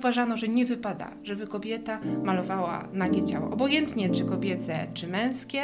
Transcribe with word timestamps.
Uważano, 0.00 0.36
że 0.36 0.48
nie 0.48 0.66
wypada, 0.66 1.10
żeby 1.22 1.46
kobieta 1.46 2.00
malowała 2.24 2.88
nagie 2.92 3.24
ciało, 3.24 3.50
obojętnie 3.50 4.10
czy 4.10 4.24
kobiece, 4.24 4.86
czy 4.94 5.06
męskie, 5.08 5.62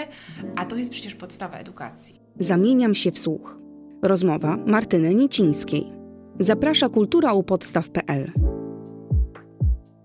a 0.56 0.66
to 0.66 0.76
jest 0.76 0.90
przecież 0.90 1.14
podstawa 1.14 1.58
edukacji. 1.58 2.20
Zamieniam 2.38 2.94
się 2.94 3.12
w 3.12 3.18
słuch. 3.18 3.58
Rozmowa 4.02 4.56
Martyny 4.56 5.14
Nicińskiej. 5.14 5.92
Zaprasza 6.38 6.88
kultura 6.88 7.32
u 7.32 7.42
podstaw.pl. 7.42 8.32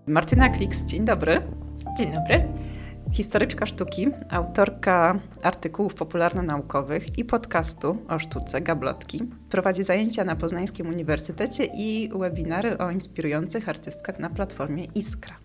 Martyna 0.06 0.48
Kliks, 0.48 0.84
dzień 0.84 1.04
dobry. 1.04 1.42
Dzień 1.98 2.12
dobry. 2.12 2.44
Historyczka 3.12 3.66
sztuki, 3.66 4.08
autorka 4.30 5.18
artykułów 5.42 5.94
popularno-naukowych 5.94 7.18
i 7.18 7.24
podcastu 7.24 7.98
o 8.08 8.18
sztuce 8.18 8.60
Gablotki. 8.60 9.22
Prowadzi 9.50 9.84
zajęcia 9.84 10.24
na 10.24 10.36
Poznańskim 10.36 10.88
Uniwersytecie 10.88 11.64
i 11.64 12.10
webinary 12.18 12.78
o 12.78 12.90
inspirujących 12.90 13.68
artystkach 13.68 14.18
na 14.18 14.30
platformie 14.30 14.84
Iskra. 14.84 15.36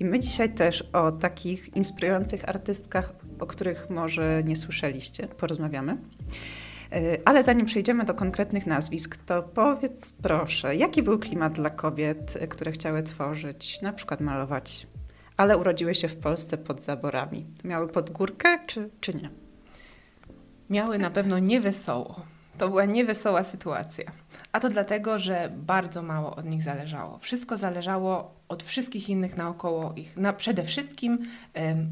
I 0.00 0.04
my 0.04 0.20
dzisiaj 0.20 0.54
też 0.54 0.82
o 0.92 1.12
takich 1.12 1.76
inspirujących 1.76 2.48
artystkach, 2.48 3.12
o 3.38 3.46
których 3.46 3.90
może 3.90 4.42
nie 4.44 4.56
słyszeliście, 4.56 5.28
porozmawiamy. 5.28 5.92
Y, 5.92 7.20
ale 7.24 7.42
zanim 7.42 7.66
przejdziemy 7.66 8.04
do 8.04 8.14
konkretnych 8.14 8.66
nazwisk, 8.66 9.16
to 9.16 9.42
powiedz 9.42 10.12
proszę, 10.12 10.76
jaki 10.76 11.02
był 11.02 11.18
klimat 11.18 11.52
dla 11.52 11.70
kobiet, 11.70 12.38
które 12.48 12.72
chciały 12.72 13.02
tworzyć, 13.02 13.82
na 13.82 13.92
przykład 13.92 14.20
malować 14.20 14.86
ale 15.40 15.58
urodziły 15.58 15.94
się 15.94 16.08
w 16.08 16.16
Polsce 16.16 16.58
pod 16.58 16.82
zaborami. 16.82 17.46
Miały 17.64 17.88
podgórkę, 17.88 18.58
czy, 18.66 18.90
czy 19.00 19.14
nie? 19.14 19.30
Miały 20.70 20.98
na 20.98 21.10
pewno 21.10 21.38
niewesoło. 21.38 22.20
To 22.58 22.68
była 22.68 22.84
niewesoła 22.84 23.44
sytuacja. 23.44 24.04
A 24.52 24.60
to 24.60 24.68
dlatego, 24.68 25.18
że 25.18 25.52
bardzo 25.56 26.02
mało 26.02 26.36
od 26.36 26.44
nich 26.44 26.62
zależało. 26.62 27.18
Wszystko 27.18 27.56
zależało 27.56 28.34
od 28.48 28.62
wszystkich 28.62 29.08
innych 29.08 29.36
naokoło 29.36 29.92
ich. 29.96 30.16
Na, 30.16 30.32
przede 30.32 30.62
wszystkim 30.62 31.18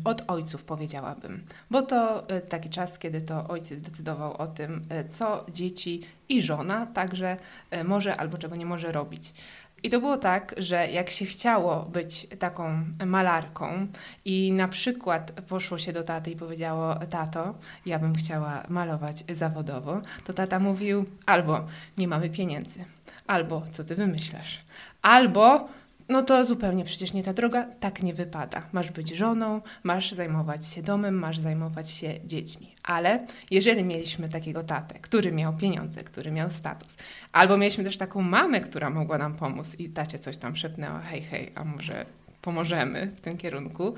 od 0.05 0.25
ojców, 0.31 0.65
powiedziałabym. 0.65 1.45
Bo 1.71 1.83
to 1.83 2.31
y, 2.37 2.41
taki 2.41 2.71
czas, 2.71 2.99
kiedy 2.99 3.21
to 3.21 3.49
ojciec 3.49 3.81
decydował 3.81 4.37
o 4.37 4.47
tym, 4.47 4.83
y, 5.07 5.09
co 5.09 5.47
dzieci 5.53 6.03
i 6.29 6.43
żona 6.43 6.87
także 6.87 7.37
y, 7.75 7.85
może 7.85 8.17
albo 8.17 8.39
czego 8.39 8.57
nie 8.57 8.67
może 8.67 8.93
robić. 8.93 9.35
I 9.83 9.91
to 9.91 10.01
było 10.01 10.17
tak, 10.17 10.55
że 10.59 10.89
jak 10.89 11.11
się 11.11 11.25
chciało 11.25 11.83
być 11.83 12.27
taką 12.39 12.85
malarką 13.07 13.87
i 14.25 14.53
na 14.53 14.69
przykład 14.69 15.33
poszło 15.33 15.79
się 15.79 15.93
do 15.93 16.03
taty 16.03 16.31
i 16.31 16.37
powiedziało, 16.37 16.95
tato, 16.95 17.55
ja 17.87 17.99
bym 17.99 18.15
chciała 18.15 18.65
malować 18.69 19.25
zawodowo, 19.29 20.01
to 20.25 20.33
tata 20.33 20.59
mówił 20.59 21.05
albo 21.27 21.67
nie 21.99 22.09
mamy 22.09 22.31
pieniędzy, 22.31 22.85
albo 23.27 23.63
co 23.71 23.85
ty 23.85 23.95
wymyślasz, 23.95 24.59
albo 25.03 25.69
no 26.09 26.23
to 26.23 26.45
zupełnie 26.45 26.85
przecież 26.85 27.13
nie 27.13 27.23
ta 27.23 27.33
droga, 27.33 27.67
tak 27.81 28.03
nie 28.03 28.15
wypada. 28.15 28.63
Masz 28.73 28.91
być 28.91 29.09
żoną, 29.17 29.61
masz 29.83 30.13
zajmować 30.13 30.67
się 30.67 30.83
domem, 30.83 31.15
masz 31.15 31.39
zajmować 31.39 31.91
się 31.91 32.15
dziećmi. 32.25 32.75
Ale 32.83 33.27
jeżeli 33.51 33.85
mieliśmy 33.85 34.29
takiego 34.29 34.63
tatę, 34.63 34.99
który 34.99 35.33
miał 35.33 35.57
pieniądze, 35.57 36.05
który 36.05 36.31
miał 36.31 36.51
status, 36.51 36.97
albo 37.33 37.57
mieliśmy 37.57 37.85
też 37.85 37.99
taką 37.99 38.23
mamę, 38.23 38.61
która 38.61 38.91
mogła 38.91 39.19
nam 39.19 39.35
pomóc 39.35 39.81
i 39.81 39.89
tacie 39.89 40.19
coś 40.19 40.37
tam 40.37 40.57
szepnęła, 40.57 41.01
hej, 41.01 41.23
hej, 41.23 41.53
a 41.55 41.65
może 41.65 42.07
pomożemy 42.43 43.13
w 43.17 43.21
tym 43.21 43.37
kierunku, 43.37 43.95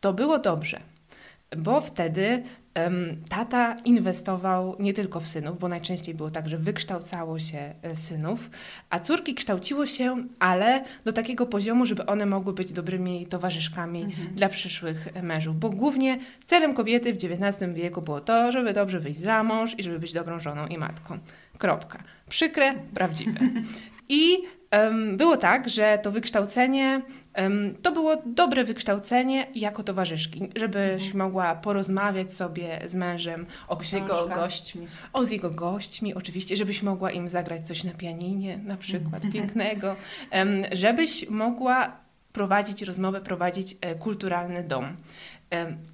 to 0.00 0.12
było 0.12 0.38
dobrze 0.38 0.80
bo 1.56 1.80
wtedy 1.80 2.42
um, 2.84 3.16
tata 3.28 3.76
inwestował 3.84 4.76
nie 4.78 4.94
tylko 4.94 5.20
w 5.20 5.26
synów, 5.26 5.58
bo 5.58 5.68
najczęściej 5.68 6.14
było 6.14 6.30
tak, 6.30 6.48
że 6.48 6.58
wykształcało 6.58 7.38
się 7.38 7.74
e, 7.82 7.96
synów, 7.96 8.50
a 8.90 9.00
córki 9.00 9.34
kształciło 9.34 9.86
się, 9.86 10.24
ale 10.38 10.84
do 11.04 11.12
takiego 11.12 11.46
poziomu, 11.46 11.86
żeby 11.86 12.06
one 12.06 12.26
mogły 12.26 12.52
być 12.52 12.72
dobrymi 12.72 13.26
towarzyszkami 13.26 14.02
mhm. 14.02 14.28
dla 14.28 14.48
przyszłych 14.48 15.22
mężów, 15.22 15.58
bo 15.58 15.70
głównie 15.70 16.18
celem 16.46 16.74
kobiety 16.74 17.12
w 17.12 17.16
XIX 17.16 17.72
wieku 17.74 18.02
było 18.02 18.20
to, 18.20 18.52
żeby 18.52 18.72
dobrze 18.72 19.00
wyjść 19.00 19.20
za 19.20 19.42
mąż 19.42 19.78
i 19.78 19.82
żeby 19.82 19.98
być 19.98 20.12
dobrą 20.12 20.40
żoną 20.40 20.66
i 20.66 20.78
matką. 20.78 21.18
Kropka. 21.58 22.02
Przykre, 22.28 22.74
prawdziwe. 22.94 23.40
I 24.08 24.38
um, 24.72 25.16
było 25.16 25.36
tak, 25.36 25.68
że 25.68 25.98
to 26.02 26.12
wykształcenie 26.12 27.02
to 27.82 27.92
było 27.92 28.16
dobre 28.26 28.64
wykształcenie 28.64 29.46
jako 29.54 29.82
towarzyszki, 29.82 30.50
żebyś 30.56 31.02
mhm. 31.02 31.18
mogła 31.18 31.54
porozmawiać 31.54 32.34
sobie 32.34 32.80
z 32.86 32.94
mężem 32.94 33.46
o 33.68 33.82
z 33.82 33.92
jego 33.92 34.28
gośćmi. 34.28 34.88
O 35.12 35.24
z 35.24 35.30
jego 35.30 35.50
gośćmi, 35.50 36.14
oczywiście, 36.14 36.56
żebyś 36.56 36.82
mogła 36.82 37.10
im 37.10 37.28
zagrać 37.28 37.66
coś 37.66 37.84
na 37.84 37.92
pianinie, 37.92 38.58
na 38.58 38.76
przykład 38.76 39.24
mhm. 39.24 39.32
pięknego, 39.32 39.96
żebyś 40.72 41.30
mogła 41.30 41.96
prowadzić 42.32 42.82
rozmowę, 42.82 43.20
prowadzić 43.20 43.76
e, 43.80 43.94
kulturalny 43.94 44.62
dom. 44.62 44.96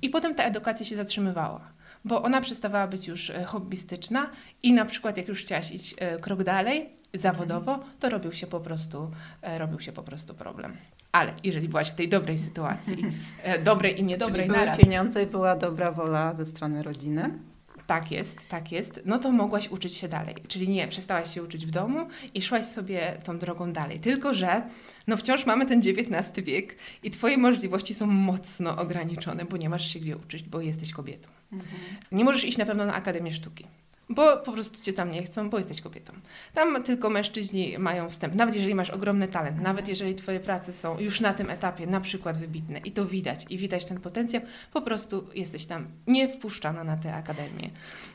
I 0.03 0.09
potem 0.09 0.35
ta 0.35 0.45
edukacja 0.45 0.87
się 0.87 0.97
zatrzymywała 0.97 1.74
bo 2.05 2.23
ona 2.23 2.41
przestawała 2.41 2.87
być 2.87 3.07
już 3.07 3.31
e, 3.31 3.45
hobbystyczna 3.45 4.31
i 4.63 4.73
na 4.73 4.85
przykład 4.85 5.17
jak 5.17 5.29
już 5.29 5.41
chciałaś 5.41 5.71
iść 5.71 5.95
e, 5.99 6.19
krok 6.19 6.43
dalej 6.43 6.91
zawodowo, 7.15 7.79
to 8.01 8.11
robił 8.11 8.33
się 8.33 8.47
po 8.47 8.61
prostu, 8.61 9.11
e, 9.43 9.59
robił 9.59 9.81
się 9.81 9.93
po 9.93 10.03
prostu 10.03 10.35
problem. 10.35 10.77
Ale 11.13 11.33
jeżeli 11.45 11.69
byłaś 11.69 11.91
w 11.91 11.95
tej 11.95 12.09
dobrej 12.09 12.39
sytuacji, 12.39 12.97
dobrej 13.65 14.01
i 14.01 14.05
niedobrej 14.05 14.47
Czyli 14.47 14.59
naraz. 14.59 14.79
pieniądze 14.79 15.23
i 15.23 15.27
była 15.27 15.57
dobra 15.57 15.93
wola 15.93 16.35
ze 16.35 16.47
strony 16.47 16.83
rodziny? 16.83 17.39
Tak 17.87 18.11
jest, 18.11 18.49
tak 18.49 18.73
jest. 18.73 19.03
No 19.05 19.19
to 19.19 19.33
mogłaś 19.33 19.69
uczyć 19.69 19.97
się 19.97 20.09
dalej. 20.09 20.35
Czyli 20.49 20.69
nie, 20.69 20.89
przestałaś 20.89 21.35
się 21.35 21.43
uczyć 21.43 21.67
w 21.67 21.71
domu 21.71 22.07
i 22.35 22.43
szłaś 22.43 22.67
sobie 22.67 23.17
tą 23.25 23.39
drogą 23.39 23.73
dalej. 23.73 24.01
Tylko, 24.01 24.35
że 24.35 24.63
no 25.07 25.17
wciąż 25.17 25.47
mamy 25.47 25.67
ten 25.67 25.79
XIX 25.79 26.47
wiek 26.47 26.77
i 27.03 27.11
Twoje 27.11 27.39
możliwości 27.39 27.95
są 27.95 28.07
mocno 28.07 28.77
ograniczone, 28.77 29.45
bo 29.45 29.57
nie 29.57 29.69
masz 29.69 29.93
się 29.93 30.01
gdzie 30.01 30.17
uczyć, 30.17 30.43
bo 30.43 30.61
jesteś 30.61 30.93
kobietą. 30.93 31.29
Mhm. 31.53 31.73
Nie 32.13 32.25
możesz 32.25 32.45
iść 32.45 32.59
na 32.59 32.67
pewno 32.67 32.87
na 32.87 32.95
Akademię 32.95 33.33
Sztuki. 33.33 33.67
Bo 34.09 34.37
po 34.37 34.53
prostu 34.53 34.83
cię 34.83 34.93
tam 34.93 35.11
nie 35.11 35.23
chcą, 35.23 35.51
bo 35.51 35.59
jesteś 35.59 35.81
kobietą. 35.81 36.13
Tam 36.55 36.83
tylko 36.83 37.11
mężczyźni 37.11 37.79
mają 37.79 38.11
wstęp. 38.11 38.35
Nawet 38.35 38.55
jeżeli 38.55 38.75
masz 38.75 38.91
ogromny 38.91 39.29
talent, 39.29 39.63
nawet 39.63 39.89
jeżeli 39.89 40.15
twoje 40.15 40.41
prace 40.41 40.73
są 40.73 40.99
już 40.99 41.21
na 41.21 41.35
tym 41.35 41.51
etapie 41.51 41.87
na 41.87 42.01
przykład 42.01 42.39
wybitne 42.39 42.79
i 42.79 42.93
to 42.93 43.07
widać 43.07 43.47
i 43.51 43.59
widać 43.59 43.85
ten 43.85 44.01
potencjał, 44.01 44.43
po 44.73 44.83
prostu 44.83 45.27
jesteś 45.35 45.67
tam 45.67 45.87
nie 46.07 46.29
wpuszczana 46.29 46.85
na 46.85 46.97
tę 46.97 47.15
akademię. 47.15 47.71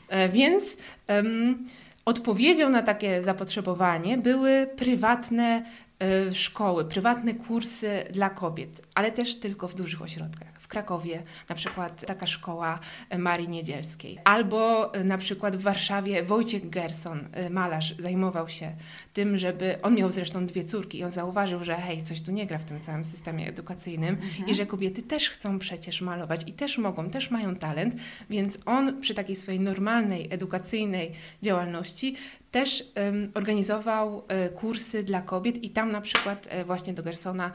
E, 0.08 0.28
więc 0.28 0.76
um, 1.08 1.66
odpowiedzią 2.04 2.70
na 2.70 2.82
takie 2.82 3.22
zapotrzebowanie 3.22 4.18
były 4.18 4.68
prywatne 4.76 5.64
e, 6.00 6.32
szkoły, 6.32 6.84
prywatne 6.84 7.34
kursy 7.34 8.04
dla 8.10 8.30
kobiet, 8.30 8.82
ale 8.94 9.12
też 9.12 9.36
tylko 9.36 9.68
w 9.68 9.74
dużych 9.74 10.02
ośrodkach. 10.02 10.49
Krakowie, 10.70 11.22
na 11.48 11.54
przykład 11.54 12.06
taka 12.06 12.26
szkoła 12.26 12.78
e, 13.08 13.18
Marii 13.18 13.48
Niedzielskiej. 13.48 14.18
Albo 14.24 14.94
e, 14.94 15.04
na 15.04 15.18
przykład 15.18 15.56
w 15.56 15.62
Warszawie 15.62 16.22
Wojciech 16.22 16.70
Gerson, 16.70 17.28
e, 17.32 17.50
malarz, 17.50 17.94
zajmował 17.98 18.48
się 18.48 18.72
tym, 19.12 19.38
żeby, 19.38 19.78
on 19.82 19.94
miał 19.94 20.10
zresztą 20.10 20.46
dwie 20.46 20.64
córki 20.64 20.98
i 20.98 21.04
on 21.04 21.10
zauważył, 21.10 21.64
że 21.64 21.74
hej, 21.74 22.02
coś 22.02 22.22
tu 22.22 22.32
nie 22.32 22.46
gra 22.46 22.58
w 22.58 22.64
tym 22.64 22.80
całym 22.80 23.04
systemie 23.04 23.48
edukacyjnym 23.48 24.14
mhm. 24.14 24.48
i 24.48 24.54
że 24.54 24.66
kobiety 24.66 25.02
też 25.02 25.30
chcą 25.30 25.58
przecież 25.58 26.00
malować 26.00 26.44
i 26.46 26.52
też 26.52 26.78
mogą, 26.78 27.10
też 27.10 27.30
mają 27.30 27.54
talent, 27.54 27.94
więc 28.30 28.58
on 28.66 29.00
przy 29.00 29.14
takiej 29.14 29.36
swojej 29.36 29.60
normalnej, 29.60 30.28
edukacyjnej 30.30 31.12
działalności 31.42 32.16
też 32.50 32.84
um, 32.96 33.30
organizował 33.34 34.14
um, 34.14 34.24
kursy 34.54 35.04
dla 35.04 35.22
kobiet 35.22 35.64
i 35.64 35.70
tam 35.70 35.92
na 35.92 36.00
przykład 36.00 36.48
um, 36.56 36.64
właśnie 36.64 36.94
do 36.94 37.02
Gersona 37.02 37.50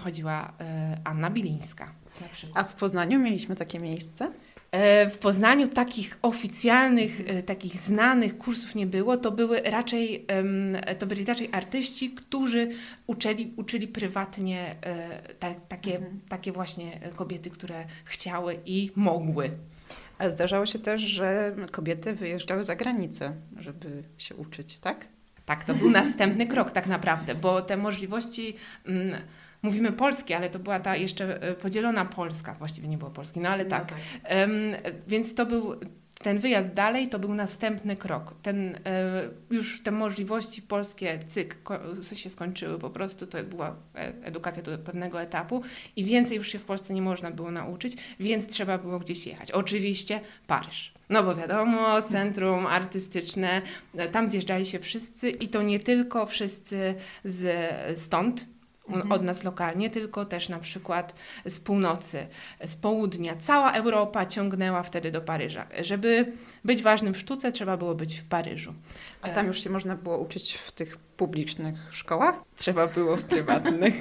chodziła 0.00 0.52
Anna 1.04 1.30
Bilińska. 1.30 2.03
A 2.54 2.64
w 2.64 2.74
Poznaniu 2.74 3.18
mieliśmy 3.18 3.56
takie 3.56 3.78
miejsce? 3.78 4.32
E, 4.70 5.10
w 5.10 5.18
Poznaniu 5.18 5.68
takich 5.68 6.18
oficjalnych, 6.22 7.20
e, 7.26 7.42
takich 7.42 7.76
znanych 7.76 8.38
kursów 8.38 8.74
nie 8.74 8.86
było. 8.86 9.16
To 9.16 9.30
były 9.30 9.60
raczej, 9.60 10.26
to 10.98 11.06
byli 11.06 11.24
raczej 11.24 11.48
artyści, 11.52 12.10
którzy 12.10 12.70
uczyli, 13.06 13.52
uczyli 13.56 13.88
prywatnie 13.88 14.76
e, 14.82 15.54
takie, 15.68 15.96
mhm. 15.96 16.20
takie 16.28 16.52
właśnie 16.52 17.00
kobiety, 17.16 17.50
które 17.50 17.84
chciały 18.04 18.58
i 18.66 18.90
mogły. 18.96 19.50
Ale 20.18 20.30
zdarzało 20.30 20.66
się 20.66 20.78
też, 20.78 21.02
że 21.02 21.56
kobiety 21.70 22.14
wyjeżdżały 22.14 22.64
za 22.64 22.76
granicę, 22.76 23.32
żeby 23.56 24.02
się 24.18 24.34
uczyć, 24.34 24.78
tak? 24.78 25.06
Tak, 25.46 25.64
to 25.64 25.74
był 25.74 25.90
następny 25.90 26.46
krok 26.46 26.70
tak 26.70 26.86
naprawdę, 26.86 27.34
bo 27.34 27.62
te 27.62 27.76
możliwości. 27.76 28.56
Mm, 28.86 29.20
mówimy 29.64 29.92
polskie, 29.92 30.36
ale 30.36 30.50
to 30.50 30.58
była 30.58 30.80
ta 30.80 30.96
jeszcze 30.96 31.42
e, 31.42 31.54
podzielona 31.54 32.04
Polska, 32.04 32.54
właściwie 32.54 32.88
nie 32.88 32.98
było 32.98 33.10
Polski, 33.10 33.40
no 33.40 33.48
ale 33.48 33.64
no 33.64 33.70
tak. 33.70 33.88
tak. 33.88 33.98
Um, 34.38 34.52
więc 35.06 35.34
to 35.34 35.46
był 35.46 35.74
ten 36.24 36.38
wyjazd 36.38 36.74
dalej 36.74 37.08
to 37.08 37.18
był 37.18 37.34
następny 37.34 37.96
krok. 37.96 38.34
Ten, 38.42 38.78
e, 38.86 39.28
już 39.50 39.82
te 39.82 39.90
możliwości 39.90 40.62
polskie, 40.62 41.18
cyk, 41.30 41.58
się 42.14 42.30
skończyły 42.30 42.78
po 42.78 42.90
prostu. 42.90 43.26
To 43.26 43.44
była 43.44 43.76
e, 43.94 44.12
edukacja 44.22 44.62
do 44.62 44.78
pewnego 44.78 45.22
etapu 45.22 45.62
i 45.96 46.04
więcej 46.04 46.36
już 46.36 46.48
się 46.48 46.58
w 46.58 46.64
Polsce 46.64 46.94
nie 46.94 47.02
można 47.02 47.30
było 47.30 47.50
nauczyć, 47.50 47.96
więc 48.20 48.46
trzeba 48.46 48.78
było 48.78 48.98
gdzieś 48.98 49.26
jechać. 49.26 49.50
Oczywiście 49.50 50.20
Paryż. 50.46 50.94
No 51.10 51.22
bo 51.22 51.34
wiadomo, 51.34 52.02
centrum 52.02 52.66
artystyczne, 52.66 53.62
tam 54.12 54.28
zjeżdżali 54.28 54.66
się 54.66 54.78
wszyscy 54.78 55.30
i 55.30 55.48
to 55.48 55.62
nie 55.62 55.80
tylko 55.80 56.26
wszyscy 56.26 56.94
z, 57.24 57.74
stąd, 57.98 58.46
mhm. 58.88 59.12
od 59.12 59.22
nas 59.22 59.44
lokalnie, 59.44 59.90
tylko 59.90 60.24
też 60.24 60.48
na 60.48 60.58
przykład 60.58 61.14
z 61.46 61.60
północy, 61.60 62.26
z 62.64 62.76
południa. 62.76 63.36
Cała 63.40 63.72
Europa 63.72 64.26
ciągnęła 64.26 64.82
wtedy 64.82 65.10
do 65.10 65.20
Paryża. 65.20 65.66
Żeby 65.82 66.32
być 66.64 66.82
ważnym 66.82 67.14
w 67.14 67.18
sztuce, 67.18 67.52
trzeba 67.52 67.76
było 67.76 67.94
być 67.94 68.18
w 68.18 68.24
Paryżu. 68.24 68.74
A 69.22 69.28
tam 69.28 69.46
już 69.46 69.64
się 69.64 69.70
można 69.70 69.96
było 69.96 70.18
uczyć 70.18 70.54
w 70.54 70.72
tych 70.72 70.96
publicznych 70.96 71.74
szkołach? 71.90 72.34
Trzeba 72.56 72.86
było 72.86 73.16
w 73.16 73.22
prywatnych. 73.22 73.94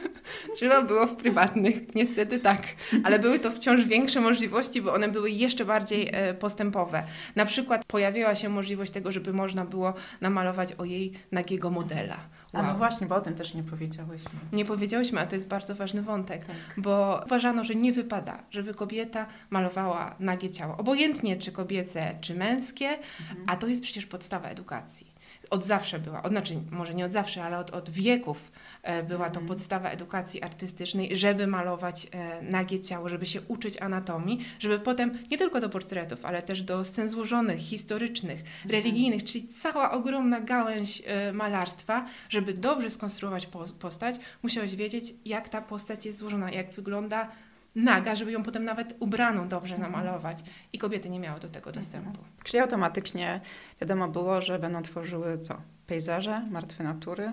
Trzeba 0.56 0.82
było 0.82 1.06
w 1.06 1.16
prywatnych, 1.16 1.94
niestety 1.94 2.38
tak. 2.38 2.62
Ale 3.04 3.18
były 3.18 3.38
to 3.38 3.50
wciąż 3.50 3.84
większe 3.84 4.20
możliwości, 4.20 4.82
bo 4.82 4.92
one 4.92 5.08
były 5.08 5.30
jeszcze 5.30 5.64
bardziej 5.64 6.10
e, 6.12 6.34
postępowe. 6.34 7.02
Na 7.36 7.46
przykład 7.46 7.84
pojawiła 7.84 8.34
się 8.34 8.48
możliwość 8.48 8.92
tego, 8.92 9.12
żeby 9.12 9.32
można 9.32 9.64
było 9.64 9.94
namalować 10.20 10.72
o 10.72 10.84
jej 10.84 11.12
nagiego 11.32 11.70
modela. 11.70 12.16
Wow. 12.52 12.64
A 12.64 12.72
no 12.72 12.78
właśnie, 12.78 13.06
bo 13.06 13.14
o 13.14 13.20
tym 13.20 13.34
też 13.34 13.54
nie 13.54 13.62
powiedziałyśmy. 13.62 14.30
Nie 14.52 14.64
powiedziałyśmy, 14.64 15.20
a 15.20 15.26
to 15.26 15.36
jest 15.36 15.48
bardzo 15.48 15.74
ważny 15.74 16.02
wątek, 16.02 16.44
tak. 16.44 16.56
bo 16.76 17.22
uważano, 17.26 17.64
że 17.64 17.74
nie 17.74 17.92
wypada, 17.92 18.42
żeby 18.50 18.74
kobieta 18.74 19.26
malowała 19.50 20.16
nagie 20.20 20.50
ciało. 20.50 20.76
Obojętnie 20.76 21.36
czy 21.36 21.52
kobiece, 21.52 22.14
czy 22.20 22.34
męskie, 22.34 22.88
mhm. 22.88 23.44
a 23.46 23.56
to 23.56 23.66
jest 23.66 23.82
przecież 23.82 24.06
podstawa 24.06 24.48
edukacji 24.48 25.09
od 25.50 25.64
zawsze 25.64 25.98
była, 25.98 26.22
od, 26.22 26.30
znaczy 26.30 26.54
może 26.70 26.94
nie 26.94 27.04
od 27.04 27.12
zawsze, 27.12 27.44
ale 27.44 27.58
od, 27.58 27.70
od 27.70 27.90
wieków 27.90 28.52
e, 28.82 29.02
była 29.02 29.30
to 29.30 29.40
mhm. 29.40 29.46
podstawa 29.46 29.88
edukacji 29.88 30.42
artystycznej, 30.42 31.16
żeby 31.16 31.46
malować 31.46 32.06
e, 32.10 32.42
nagie 32.42 32.80
ciało, 32.80 33.08
żeby 33.08 33.26
się 33.26 33.40
uczyć 33.48 33.82
anatomii, 33.82 34.44
żeby 34.58 34.78
potem 34.78 35.18
nie 35.30 35.38
tylko 35.38 35.60
do 35.60 35.68
portretów, 35.68 36.24
ale 36.24 36.42
też 36.42 36.62
do 36.62 36.84
scen 36.84 37.08
złożonych, 37.08 37.60
historycznych, 37.60 38.40
mhm. 38.40 38.70
religijnych, 38.70 39.24
czyli 39.24 39.48
cała 39.48 39.90
ogromna 39.90 40.40
gałęź 40.40 41.02
e, 41.06 41.32
malarstwa, 41.32 42.06
żeby 42.28 42.52
dobrze 42.52 42.90
skonstruować 42.90 43.48
postać, 43.80 44.16
musiałeś 44.42 44.76
wiedzieć, 44.76 45.14
jak 45.24 45.48
ta 45.48 45.62
postać 45.62 46.06
jest 46.06 46.18
złożona, 46.18 46.50
jak 46.50 46.72
wygląda 46.72 47.28
naga, 47.74 48.14
żeby 48.14 48.32
ją 48.32 48.42
potem 48.42 48.64
nawet 48.64 48.96
ubraną 49.00 49.48
dobrze 49.48 49.78
namalować. 49.78 50.44
I 50.72 50.78
kobiety 50.78 51.10
nie 51.10 51.20
miały 51.20 51.40
do 51.40 51.48
tego 51.48 51.72
dostępu. 51.72 52.08
Mhm. 52.08 52.26
Czyli 52.44 52.58
automatycznie 52.58 53.40
wiadomo 53.80 54.08
było, 54.08 54.40
że 54.40 54.58
będą 54.58 54.82
tworzyły 54.82 55.38
co? 55.38 55.60
Pejzaże, 55.86 56.46
martwe 56.50 56.84
natury? 56.84 57.32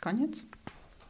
Koniec? 0.00 0.46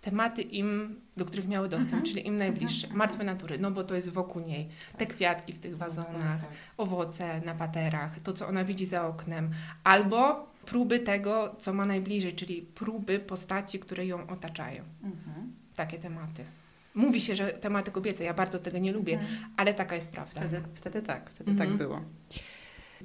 Tematy 0.02 0.42
im, 0.42 1.00
do 1.16 1.24
których 1.24 1.48
miały 1.48 1.68
dostęp, 1.68 1.92
mhm. 1.92 2.04
czyli 2.04 2.26
im 2.26 2.36
najbliższe. 2.36 2.86
Mhm. 2.86 2.98
Martwe 2.98 3.24
natury, 3.24 3.58
no 3.58 3.70
bo 3.70 3.84
to 3.84 3.94
jest 3.94 4.10
wokół 4.10 4.42
niej. 4.42 4.68
Te 4.92 5.06
tak. 5.06 5.08
kwiatki 5.08 5.52
w 5.52 5.58
tych 5.58 5.76
wazonach, 5.76 6.40
tak, 6.40 6.40
tak. 6.40 6.50
owoce 6.76 7.40
na 7.40 7.54
paterach, 7.54 8.18
to 8.20 8.32
co 8.32 8.48
ona 8.48 8.64
widzi 8.64 8.86
za 8.86 9.06
oknem. 9.06 9.50
Albo 9.84 10.48
próby 10.66 11.00
tego, 11.00 11.56
co 11.58 11.74
ma 11.74 11.86
najbliżej, 11.86 12.34
czyli 12.34 12.62
próby 12.62 13.18
postaci, 13.18 13.78
które 13.78 14.06
ją 14.06 14.26
otaczają. 14.26 14.84
Mhm. 15.02 15.52
Takie 15.76 15.98
tematy. 15.98 16.44
Mówi 16.98 17.20
się, 17.20 17.36
że 17.36 17.48
tematy 17.52 17.90
kobiece, 17.90 18.24
ja 18.24 18.34
bardzo 18.34 18.58
tego 18.58 18.78
nie 18.78 18.92
lubię, 18.92 19.14
mhm. 19.14 19.44
ale 19.56 19.74
taka 19.74 19.94
jest 19.94 20.10
prawda. 20.10 20.40
Wtedy, 20.40 20.62
wtedy 20.74 21.02
tak, 21.02 21.30
wtedy 21.30 21.50
tak 21.50 21.68
mhm. 21.68 21.78
było. 21.78 22.00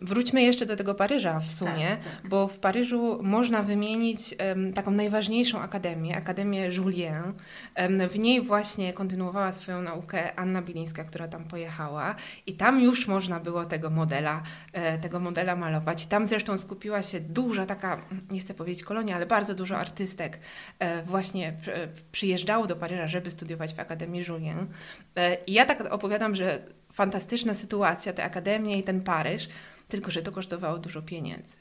Wróćmy 0.01 0.41
jeszcze 0.41 0.65
do 0.65 0.75
tego 0.75 0.95
Paryża 0.95 1.39
w 1.39 1.51
sumie, 1.51 1.97
tak, 2.03 2.21
tak. 2.21 2.29
bo 2.29 2.47
w 2.47 2.59
Paryżu 2.59 3.19
można 3.23 3.63
wymienić 3.63 4.35
um, 4.49 4.73
taką 4.73 4.91
najważniejszą 4.91 5.61
akademię, 5.61 6.17
Akademię 6.17 6.69
Julien. 6.77 7.33
Um, 7.77 8.09
w 8.09 8.19
niej 8.19 8.41
właśnie 8.41 8.93
kontynuowała 8.93 9.51
swoją 9.51 9.81
naukę 9.81 10.39
Anna 10.39 10.61
Bilińska, 10.61 11.03
która 11.03 11.27
tam 11.27 11.43
pojechała 11.43 12.15
i 12.47 12.53
tam 12.53 12.81
już 12.81 13.07
można 13.07 13.39
było 13.39 13.65
tego 13.65 13.89
modela, 13.89 14.43
e, 14.73 14.97
tego 14.97 15.19
modela 15.19 15.55
malować. 15.55 16.05
Tam 16.05 16.25
zresztą 16.25 16.57
skupiła 16.57 17.01
się 17.01 17.19
duża 17.19 17.65
taka, 17.65 18.01
nie 18.31 18.39
chcę 18.39 18.53
powiedzieć 18.53 18.83
kolonia, 18.83 19.15
ale 19.15 19.25
bardzo 19.25 19.55
dużo 19.55 19.77
artystek 19.77 20.39
e, 20.79 21.03
właśnie 21.03 21.53
przyjeżdżało 22.11 22.67
do 22.67 22.75
Paryża, 22.75 23.07
żeby 23.07 23.31
studiować 23.31 23.73
w 23.73 23.79
Akademii 23.79 24.23
Julien. 24.27 24.67
E, 25.15 25.37
I 25.47 25.53
ja 25.53 25.65
tak 25.65 25.93
opowiadam, 25.93 26.35
że 26.35 26.59
fantastyczna 26.93 27.53
sytuacja, 27.53 28.13
te 28.13 28.23
akademie 28.23 28.79
i 28.79 28.83
ten 28.83 29.01
Paryż, 29.01 29.49
tylko 29.93 30.11
że 30.11 30.21
to 30.21 30.31
kosztowało 30.31 30.77
dużo 30.77 31.01
pieniędzy. 31.01 31.55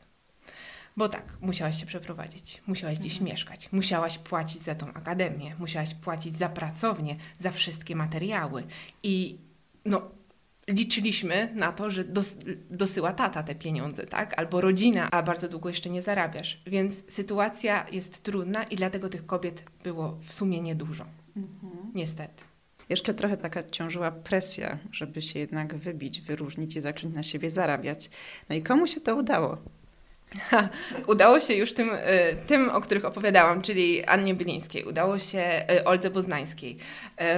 Bo 0.96 1.08
tak, 1.08 1.37
musiałaś 1.40 1.81
się 1.81 1.87
przeprowadzić, 1.87 2.62
musiałaś 2.67 2.99
gdzieś 2.99 3.12
mhm. 3.12 3.31
mieszkać, 3.31 3.73
musiałaś 3.73 4.19
płacić 4.19 4.62
za 4.62 4.75
tą 4.75 4.93
akademię, 4.93 5.56
musiałaś 5.58 5.94
płacić 5.94 6.38
za 6.38 6.49
pracownię, 6.49 7.17
za 7.38 7.50
wszystkie 7.50 7.96
materiały. 7.96 8.64
I 9.02 9.38
no, 9.84 10.02
liczyliśmy 10.69 11.52
na 11.55 11.73
to, 11.73 11.90
że 11.90 12.05
dos 12.05 12.34
dosyła 12.70 13.12
tata 13.12 13.43
te 13.43 13.55
pieniądze, 13.55 14.06
tak? 14.06 14.38
Albo 14.38 14.61
rodzina, 14.61 15.11
a 15.11 15.23
bardzo 15.23 15.49
długo 15.49 15.69
jeszcze 15.69 15.90
nie 15.90 16.02
zarabiasz. 16.02 16.62
Więc 16.67 17.12
sytuacja 17.12 17.87
jest 17.93 18.23
trudna 18.23 18.64
i 18.64 18.76
dlatego 18.76 19.08
tych 19.08 19.26
kobiet 19.26 19.64
było 19.84 20.19
w 20.23 20.32
sumie 20.32 20.61
niedużo. 20.61 21.06
Mhm. 21.37 21.93
Niestety. 21.94 22.52
Jeszcze 22.88 23.14
trochę 23.14 23.37
taka 23.37 23.62
ciążyła 23.62 24.11
presja, 24.11 24.79
żeby 24.93 25.23
się 25.23 25.38
jednak 25.38 25.75
wybić, 25.75 26.20
wyróżnić 26.20 26.76
i 26.76 26.81
zacząć 26.81 27.14
na 27.14 27.23
siebie 27.23 27.50
zarabiać. 27.50 28.11
No 28.49 28.56
i 28.56 28.62
komu 28.62 28.87
się 28.87 29.00
to 29.00 29.17
udało? 29.17 29.58
Ha, 30.40 30.69
udało 31.12 31.40
się 31.40 31.55
już 31.55 31.75
tym, 31.75 31.90
y, 31.90 31.99
tym, 32.46 32.70
o 32.70 32.81
których 32.81 33.05
opowiadałam, 33.05 33.62
czyli 33.62 34.05
Annie 34.05 34.34
Bylińskiej, 34.34 34.84
udało 34.84 35.19
się 35.19 35.64
y, 35.70 35.84
Oldze 35.84 36.11
Boznańskiej, 36.11 36.76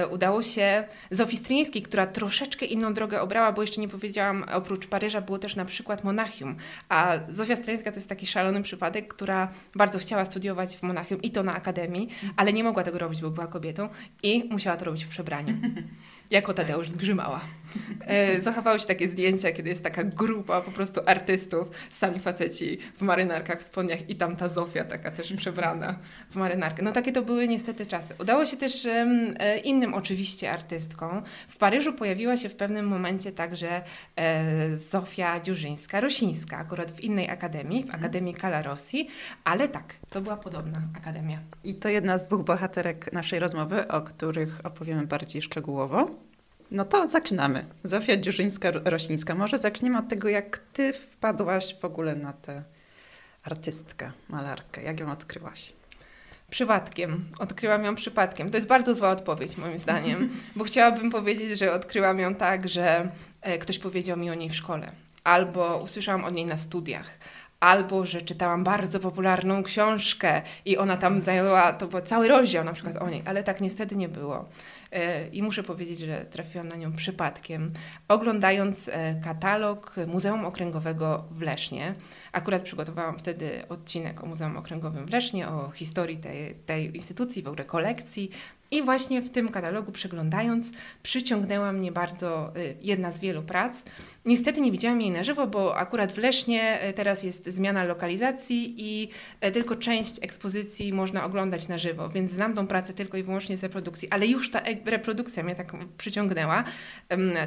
y, 0.03 0.07
udało 0.07 0.41
się 0.41 0.83
Zofii 1.11 1.37
Stryńskiej, 1.37 1.81
która 1.81 2.07
troszeczkę 2.07 2.65
inną 2.65 2.93
drogę 2.93 3.21
obrała, 3.21 3.51
bo 3.51 3.61
jeszcze 3.61 3.81
nie 3.81 3.87
powiedziałam, 3.87 4.45
oprócz 4.53 4.87
Paryża 4.87 5.21
było 5.21 5.39
też 5.39 5.55
na 5.55 5.65
przykład 5.65 6.03
Monachium, 6.03 6.55
a 6.89 7.19
Zofia 7.29 7.55
Stryńska 7.55 7.91
to 7.91 7.97
jest 7.97 8.09
taki 8.09 8.27
szalony 8.27 8.63
przypadek, 8.63 9.13
która 9.13 9.47
bardzo 9.75 9.99
chciała 9.99 10.25
studiować 10.25 10.77
w 10.77 10.83
Monachium 10.83 11.21
i 11.21 11.31
to 11.31 11.43
na 11.43 11.55
akademii, 11.55 12.09
ale 12.37 12.53
nie 12.53 12.63
mogła 12.63 12.83
tego 12.83 12.99
robić, 12.99 13.21
bo 13.21 13.29
była 13.29 13.47
kobietą 13.47 13.89
i 14.23 14.47
musiała 14.51 14.77
to 14.77 14.85
robić 14.85 15.05
w 15.05 15.09
przebraniu. 15.09 15.57
jako 16.31 16.53
Tadeusz 16.53 16.89
Zgrzymała. 16.89 17.41
E, 18.01 18.41
zachowały 18.41 18.79
się 18.79 18.85
takie 18.85 19.07
zdjęcia, 19.07 19.51
kiedy 19.51 19.69
jest 19.69 19.83
taka 19.83 20.03
grupa 20.03 20.61
po 20.61 20.71
prostu 20.71 21.01
artystów, 21.05 21.67
sami 21.89 22.19
faceci 22.19 22.77
w 22.95 23.01
marynarkach, 23.01 23.59
w 23.59 23.63
spodniach 23.63 24.09
i 24.09 24.15
tam 24.15 24.35
ta 24.35 24.49
Zofia 24.49 24.83
taka 24.83 25.11
też 25.11 25.33
przebrana 25.33 25.99
w 26.29 26.35
marynarkę. 26.35 26.83
No 26.83 26.91
takie 26.91 27.11
to 27.11 27.21
były 27.21 27.47
niestety 27.47 27.85
czasy. 27.85 28.13
Udało 28.19 28.45
się 28.45 28.57
też 28.57 28.85
e, 28.85 29.57
innym 29.57 29.93
oczywiście 29.93 30.51
artystkom. 30.51 31.21
W 31.47 31.57
Paryżu 31.57 31.93
pojawiła 31.93 32.37
się 32.37 32.49
w 32.49 32.55
pewnym 32.55 32.87
momencie 32.87 33.31
także 33.31 33.81
e, 34.15 34.77
Zofia 34.77 35.39
Dziurzyńska-Rosińska, 35.39 36.55
akurat 36.55 36.91
w 36.91 36.99
innej 36.99 37.29
akademii, 37.29 37.83
w 37.83 37.95
Akademii 37.95 38.33
Calarossi, 38.33 39.07
ale 39.43 39.69
tak, 39.69 39.93
to 40.09 40.21
była 40.21 40.37
podobna 40.37 40.81
akademia. 40.97 41.39
I 41.63 41.75
to 41.75 41.89
jedna 41.89 42.17
z 42.17 42.27
dwóch 42.27 42.43
bohaterek 42.43 43.13
naszej 43.13 43.39
rozmowy, 43.39 43.87
o 43.87 44.01
których 44.01 44.65
opowiemy 44.65 45.07
bardziej 45.07 45.41
szczegółowo. 45.41 46.11
No 46.71 46.85
to 46.85 47.07
zaczynamy. 47.07 47.65
Zofia 47.83 48.17
Dziurzyńska-Rosińska. 48.17 49.35
Może 49.35 49.57
zaczniemy 49.57 49.97
od 49.97 50.07
tego, 50.07 50.29
jak 50.29 50.57
ty 50.57 50.93
wpadłaś 50.93 51.75
w 51.79 51.85
ogóle 51.85 52.15
na 52.15 52.33
tę 52.33 52.63
artystkę, 53.45 54.11
malarkę. 54.29 54.83
Jak 54.83 54.99
ją 54.99 55.11
odkryłaś? 55.11 55.73
Przypadkiem. 56.49 57.25
Odkryłam 57.39 57.83
ją 57.83 57.95
przypadkiem. 57.95 58.51
To 58.51 58.57
jest 58.57 58.67
bardzo 58.67 58.95
zła 58.95 59.09
odpowiedź, 59.09 59.57
moim 59.57 59.79
zdaniem, 59.79 60.29
bo 60.55 60.63
chciałabym 60.63 61.09
powiedzieć, 61.11 61.59
że 61.59 61.73
odkryłam 61.73 62.19
ją 62.19 62.35
tak, 62.35 62.69
że 62.69 63.11
e, 63.41 63.57
ktoś 63.57 63.79
powiedział 63.79 64.17
mi 64.17 64.31
o 64.31 64.33
niej 64.33 64.49
w 64.49 64.55
szkole, 64.55 64.91
albo 65.23 65.77
usłyszałam 65.77 66.23
o 66.23 66.29
niej 66.29 66.45
na 66.45 66.57
studiach, 66.57 67.17
albo 67.59 68.05
że 68.05 68.21
czytałam 68.21 68.63
bardzo 68.63 68.99
popularną 68.99 69.63
książkę 69.63 70.41
i 70.65 70.77
ona 70.77 70.97
tam 70.97 71.21
zajęła, 71.21 71.73
to 71.73 71.87
był 71.87 72.01
cały 72.01 72.27
rozdział 72.27 72.63
na 72.63 72.73
przykład 72.73 72.97
o 72.97 73.09
niej, 73.09 73.21
ale 73.25 73.43
tak 73.43 73.61
niestety 73.61 73.95
nie 73.95 74.09
było. 74.09 74.45
E, 74.91 75.27
I 75.27 75.43
muszę 75.43 75.63
powiedzieć, 75.63 75.99
że 75.99 76.25
trafiłam 76.25 76.67
na 76.67 76.75
nią 76.75 76.93
przypadkiem, 76.93 77.71
oglądając 78.07 78.89
e, 78.89 79.15
katalog 79.23 79.95
Muzeum 80.07 80.45
Okręgowego 80.45 81.25
w 81.31 81.41
Lesznie. 81.41 81.95
Akurat 82.31 82.61
przygotowałam 82.61 83.17
wtedy 83.17 83.67
odcinek 83.69 84.23
o 84.23 84.25
Muzeum 84.25 84.57
Okręgowym 84.57 85.05
w 85.05 85.09
Lesznie, 85.09 85.47
o 85.47 85.71
historii 85.71 86.17
tej, 86.17 86.55
tej 86.55 86.97
instytucji, 86.97 87.43
w 87.43 87.47
ogóle 87.47 87.65
kolekcji 87.65 88.29
i 88.71 88.83
właśnie 88.83 89.21
w 89.21 89.29
tym 89.29 89.49
katalogu 89.49 89.91
przeglądając, 89.91 90.67
przyciągnęła 91.03 91.71
mnie 91.71 91.91
bardzo 91.91 92.53
y, 92.57 92.75
jedna 92.81 93.11
z 93.11 93.19
wielu 93.19 93.43
prac. 93.43 93.83
Niestety 94.25 94.61
nie 94.61 94.71
widziałam 94.71 95.01
jej 95.01 95.11
na 95.11 95.23
żywo, 95.23 95.47
bo 95.47 95.77
akurat 95.77 96.11
w 96.11 96.17
Lesznie 96.17 96.89
y, 96.89 96.93
teraz 96.93 97.23
jest 97.23 97.47
zmiana 97.47 97.83
lokalizacji 97.83 98.75
i 98.77 99.09
y, 99.47 99.51
tylko 99.51 99.75
część 99.75 100.15
ekspozycji 100.21 100.93
można 100.93 101.25
oglądać 101.25 101.67
na 101.67 101.77
żywo, 101.77 102.09
więc 102.09 102.31
znam 102.31 102.53
tą 102.53 102.67
pracę 102.67 102.93
tylko 102.93 103.17
i 103.17 103.23
wyłącznie 103.23 103.57
z 103.57 103.63
reprodukcji, 103.63 104.09
ale 104.11 104.27
już 104.27 104.51
ta 104.51 104.61
reprodukcja 104.85 105.43
mnie 105.43 105.55
tak 105.55 105.73
przyciągnęła. 105.97 106.63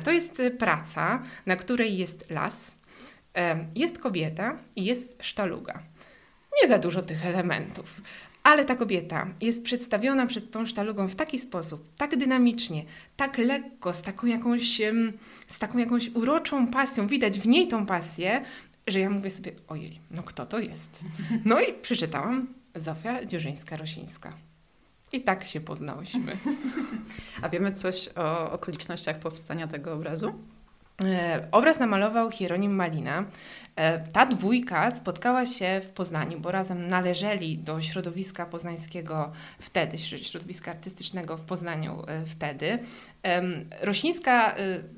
To 0.04 0.10
jest 0.10 0.42
praca, 0.58 1.22
na 1.46 1.56
której 1.56 1.98
jest 1.98 2.30
las, 2.30 2.76
jest 3.74 3.98
kobieta 3.98 4.58
i 4.76 4.84
jest 4.84 5.16
sztaluga. 5.20 5.82
Nie 6.62 6.68
za 6.68 6.78
dużo 6.78 7.02
tych 7.02 7.26
elementów. 7.26 8.00
Ale 8.48 8.64
ta 8.64 8.76
kobieta 8.76 9.26
jest 9.40 9.62
przedstawiona 9.62 10.26
przed 10.26 10.50
tą 10.50 10.66
sztalugą 10.66 11.08
w 11.08 11.14
taki 11.14 11.38
sposób, 11.38 11.88
tak 11.96 12.16
dynamicznie, 12.16 12.84
tak 13.16 13.38
lekko, 13.38 13.94
z 13.94 14.02
taką 14.02 14.26
jakąś, 14.26 14.80
z 15.48 15.58
taką 15.58 15.78
jakąś 15.78 16.10
uroczą 16.14 16.66
pasją, 16.66 17.06
widać 17.06 17.40
w 17.40 17.46
niej 17.46 17.68
tą 17.68 17.86
pasję, 17.86 18.44
że 18.86 19.00
ja 19.00 19.10
mówię 19.10 19.30
sobie, 19.30 19.52
ojej, 19.68 20.00
no 20.10 20.22
kto 20.22 20.46
to 20.46 20.58
jest? 20.58 21.04
No 21.44 21.60
i 21.60 21.72
przeczytałam 21.82 22.46
Zofia 22.74 23.24
Dziurzyńska-Rosińska. 23.24 24.32
I 25.12 25.20
tak 25.20 25.44
się 25.46 25.60
poznałyśmy. 25.60 26.36
A 27.42 27.48
wiemy 27.48 27.72
coś 27.72 28.08
o 28.16 28.52
okolicznościach 28.52 29.18
powstania 29.18 29.66
tego 29.66 29.92
obrazu? 29.92 30.34
E, 31.04 31.48
obraz 31.52 31.78
namalował 31.78 32.30
Hieronim 32.30 32.74
Malina. 32.74 33.24
E, 33.78 33.98
ta 34.12 34.26
dwójka 34.26 34.96
spotkała 34.96 35.46
się 35.46 35.80
w 35.84 35.88
Poznaniu, 35.88 36.40
bo 36.40 36.50
razem 36.50 36.88
należeli 36.88 37.58
do 37.58 37.80
środowiska 37.80 38.46
poznańskiego 38.46 39.32
wtedy, 39.60 39.98
środowiska 39.98 40.70
artystycznego 40.70 41.36
w 41.36 41.40
Poznaniu 41.40 42.04
e, 42.06 42.26
wtedy. 42.26 42.78
Rosińska, 43.80 44.54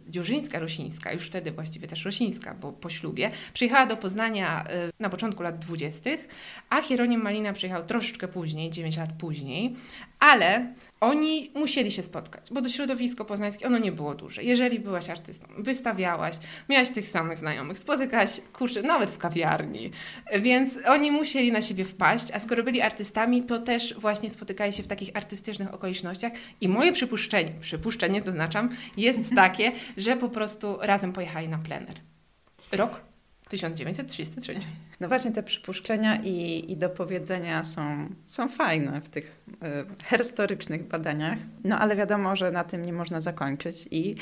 Dziurzyńska 0.08 0.58
Rosińska, 0.58 1.12
już 1.12 1.26
wtedy 1.26 1.52
właściwie 1.52 1.88
też 1.88 2.04
Rosińska, 2.04 2.54
bo 2.54 2.72
po 2.72 2.90
ślubie, 2.90 3.30
przyjechała 3.52 3.86
do 3.86 3.96
Poznania 3.96 4.64
na 5.00 5.10
początku 5.10 5.42
lat 5.42 5.58
dwudziestych, 5.58 6.28
a 6.70 6.82
Hieronim 6.82 7.22
Malina 7.22 7.52
przyjechał 7.52 7.86
troszeczkę 7.86 8.28
później, 8.28 8.70
9 8.70 8.96
lat 8.96 9.12
później, 9.18 9.76
ale 10.18 10.66
oni 11.00 11.50
musieli 11.54 11.90
się 11.90 12.02
spotkać, 12.02 12.50
bo 12.50 12.62
to 12.62 12.68
środowisko 12.68 13.24
poznańskie, 13.24 13.66
ono 13.66 13.78
nie 13.78 13.92
było 13.92 14.14
duże. 14.14 14.42
Jeżeli 14.42 14.80
byłaś 14.80 15.10
artystą, 15.10 15.46
wystawiałaś, 15.58 16.34
miałaś 16.68 16.90
tych 16.90 17.08
samych 17.08 17.38
znajomych, 17.38 17.78
spotykałaś, 17.78 18.40
kurczę, 18.52 18.69
nawet 18.76 19.10
w 19.10 19.18
kawiarni, 19.18 19.90
więc 20.40 20.78
oni 20.86 21.10
musieli 21.10 21.52
na 21.52 21.62
siebie 21.62 21.84
wpaść, 21.84 22.26
a 22.32 22.40
skoro 22.40 22.62
byli 22.62 22.80
artystami, 22.80 23.42
to 23.42 23.58
też 23.58 23.94
właśnie 23.94 24.30
spotykali 24.30 24.72
się 24.72 24.82
w 24.82 24.86
takich 24.86 25.10
artystycznych 25.14 25.74
okolicznościach 25.74 26.32
i 26.60 26.68
moje 26.68 26.92
przypuszczenie, 26.92 27.52
przypuszczenie 27.60 28.22
zaznaczam, 28.22 28.68
jest 28.96 29.34
takie, 29.34 29.72
że 29.96 30.16
po 30.16 30.28
prostu 30.28 30.78
razem 30.80 31.12
pojechali 31.12 31.48
na 31.48 31.58
plener. 31.58 31.94
Rok 32.72 33.00
1933. 33.50 34.54
No 35.00 35.08
właśnie 35.08 35.32
te 35.32 35.42
przypuszczenia 35.42 36.16
i, 36.22 36.64
i 36.72 36.76
dopowiedzenia 36.76 37.64
są, 37.64 38.08
są 38.26 38.48
fajne 38.48 39.00
w 39.00 39.08
tych 39.08 39.44
y, 40.12 40.16
historycznych 40.16 40.88
badaniach. 40.88 41.38
No 41.64 41.78
ale 41.78 41.96
wiadomo, 41.96 42.36
że 42.36 42.50
na 42.50 42.64
tym 42.64 42.84
nie 42.84 42.92
można 42.92 43.20
zakończyć 43.20 43.88
i 43.90 44.14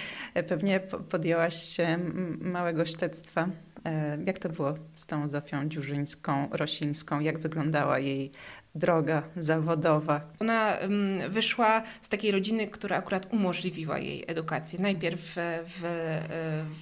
pewnie 0.49 0.81
podjęłaś 1.11 1.62
się 1.62 1.99
małego 2.40 2.87
śledztwa. 2.87 3.49
E, 3.85 4.18
jak 4.26 4.38
to 4.38 4.49
było 4.49 4.75
z 4.94 5.06
tą 5.06 5.28
Zofią 5.28 5.68
Dziurzyńską, 5.68 6.49
Rosińską? 6.52 7.20
Jak 7.20 7.38
wyglądała 7.38 7.99
jej 7.99 8.30
droga 8.75 9.23
zawodowa. 9.37 10.20
Ona 10.40 10.76
um, 10.82 11.30
wyszła 11.30 11.82
z 12.02 12.08
takiej 12.08 12.32
rodziny, 12.32 12.66
która 12.66 12.97
akurat 12.97 13.32
umożliwiła 13.32 13.99
jej 13.99 14.25
edukację. 14.26 14.78
Najpierw 14.78 15.20
w, 15.20 15.35
w, 15.66 15.82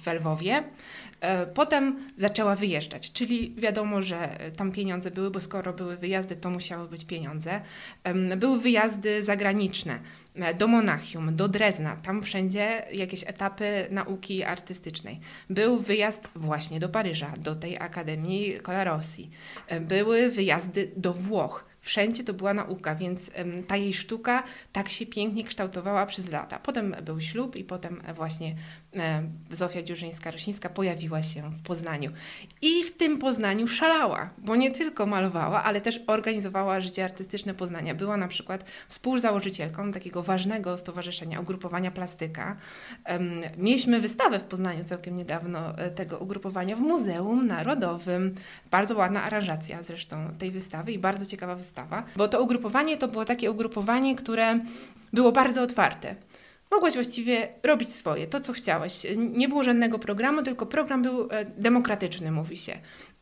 w 0.03 0.13
Lwowie, 0.13 0.63
e, 1.21 1.45
potem 1.47 1.99
zaczęła 2.17 2.55
wyjeżdżać, 2.55 3.11
czyli 3.11 3.55
wiadomo, 3.57 4.01
że 4.01 4.29
tam 4.57 4.71
pieniądze 4.71 5.11
były, 5.11 5.31
bo 5.31 5.39
skoro 5.39 5.73
były 5.73 5.97
wyjazdy, 5.97 6.35
to 6.35 6.49
musiały 6.49 6.87
być 6.87 7.05
pieniądze. 7.05 7.61
Były 8.37 8.59
wyjazdy 8.59 9.23
zagraniczne 9.23 9.93
e, 9.93 9.99
do 10.57 10.67
Monachium, 10.67 11.35
do 11.35 11.47
Drezna, 11.47 11.95
tam 11.95 12.23
wszędzie 12.23 12.85
jakieś 12.93 13.23
etapy 13.23 13.87
nauki 13.91 14.43
artystycznej. 14.43 15.19
Był 15.49 15.79
wyjazd 15.79 16.27
właśnie 16.35 16.79
do 16.79 16.89
Paryża, 16.89 17.33
do 17.37 17.55
tej 17.55 17.77
Akademii 17.77 18.59
Colarossi. 18.63 19.29
E, 19.67 19.81
były 19.81 20.29
wyjazdy 20.29 20.91
do 20.95 21.13
Włoch. 21.13 21.65
Wszędzie 21.81 22.23
to 22.23 22.33
była 22.33 22.53
nauka, 22.53 22.95
więc 22.95 23.31
ta 23.67 23.77
jej 23.77 23.93
sztuka 23.93 24.43
tak 24.71 24.89
się 24.89 25.05
pięknie 25.05 25.43
kształtowała 25.43 26.05
przez 26.05 26.31
lata. 26.31 26.59
Potem 26.59 26.95
był 27.01 27.21
ślub 27.21 27.55
i 27.55 27.63
potem 27.63 28.01
właśnie 28.15 28.55
Zofia 29.51 29.81
Dziurzyńska-Rosińska 29.81 30.69
pojawiła 30.69 31.23
się 31.23 31.51
w 31.51 31.61
Poznaniu. 31.61 32.11
I 32.61 32.83
w 32.83 32.97
tym 32.97 33.19
Poznaniu 33.19 33.67
szalała, 33.67 34.29
bo 34.37 34.55
nie 34.55 34.71
tylko 34.71 35.05
malowała, 35.05 35.63
ale 35.63 35.81
też 35.81 35.99
organizowała 36.07 36.81
życie 36.81 37.05
artystyczne 37.05 37.53
Poznania. 37.53 37.95
Była 37.95 38.17
na 38.17 38.27
przykład 38.27 38.65
współzałożycielką 38.89 39.91
takiego 39.91 40.23
ważnego 40.27 40.77
stowarzyszenia, 40.77 41.39
ugrupowania 41.39 41.91
Plastyka. 41.91 42.57
Mieliśmy 43.57 43.99
wystawę 43.99 44.39
w 44.39 44.43
Poznaniu 44.43 44.83
całkiem 44.83 45.15
niedawno 45.15 45.77
e, 45.77 45.89
tego 45.89 46.17
ugrupowania 46.17 46.75
w 46.75 46.79
Muzeum 46.79 47.47
Narodowym. 47.47 48.35
Bardzo 48.71 48.95
ładna 48.95 49.23
aranżacja 49.23 49.83
zresztą 49.83 50.31
tej 50.39 50.51
wystawy 50.51 50.91
i 50.91 50.99
bardzo 50.99 51.25
ciekawa 51.25 51.55
wystawa, 51.55 52.03
bo 52.15 52.27
to 52.27 52.43
ugrupowanie 52.43 52.97
to 52.97 53.07
było 53.07 53.25
takie 53.25 53.51
ugrupowanie, 53.51 54.15
które 54.15 54.59
było 55.13 55.31
bardzo 55.31 55.61
otwarte. 55.61 56.15
Mogłaś 56.71 56.93
właściwie 56.93 57.47
robić 57.63 57.89
swoje, 57.89 58.27
to 58.27 58.41
co 58.41 58.53
chciałeś. 58.53 59.07
Nie 59.17 59.49
było 59.49 59.63
żadnego 59.63 59.99
programu, 59.99 60.43
tylko 60.43 60.65
program 60.65 61.01
był 61.01 61.27
e, 61.31 61.45
demokratyczny, 61.45 62.31
mówi 62.31 62.57
się. 62.57 62.77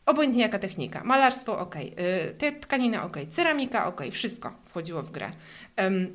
Obojętnie 0.06 0.42
jaka 0.42 0.58
technika. 0.58 1.04
Malarstwo 1.04 1.58
ok, 1.58 1.74
te 2.38 2.52
tkanina 2.52 3.04
ok, 3.04 3.16
ceramika 3.30 3.86
ok, 3.86 4.02
wszystko 4.10 4.52
wchodziło 4.64 5.02
w 5.02 5.10
grę. 5.10 5.32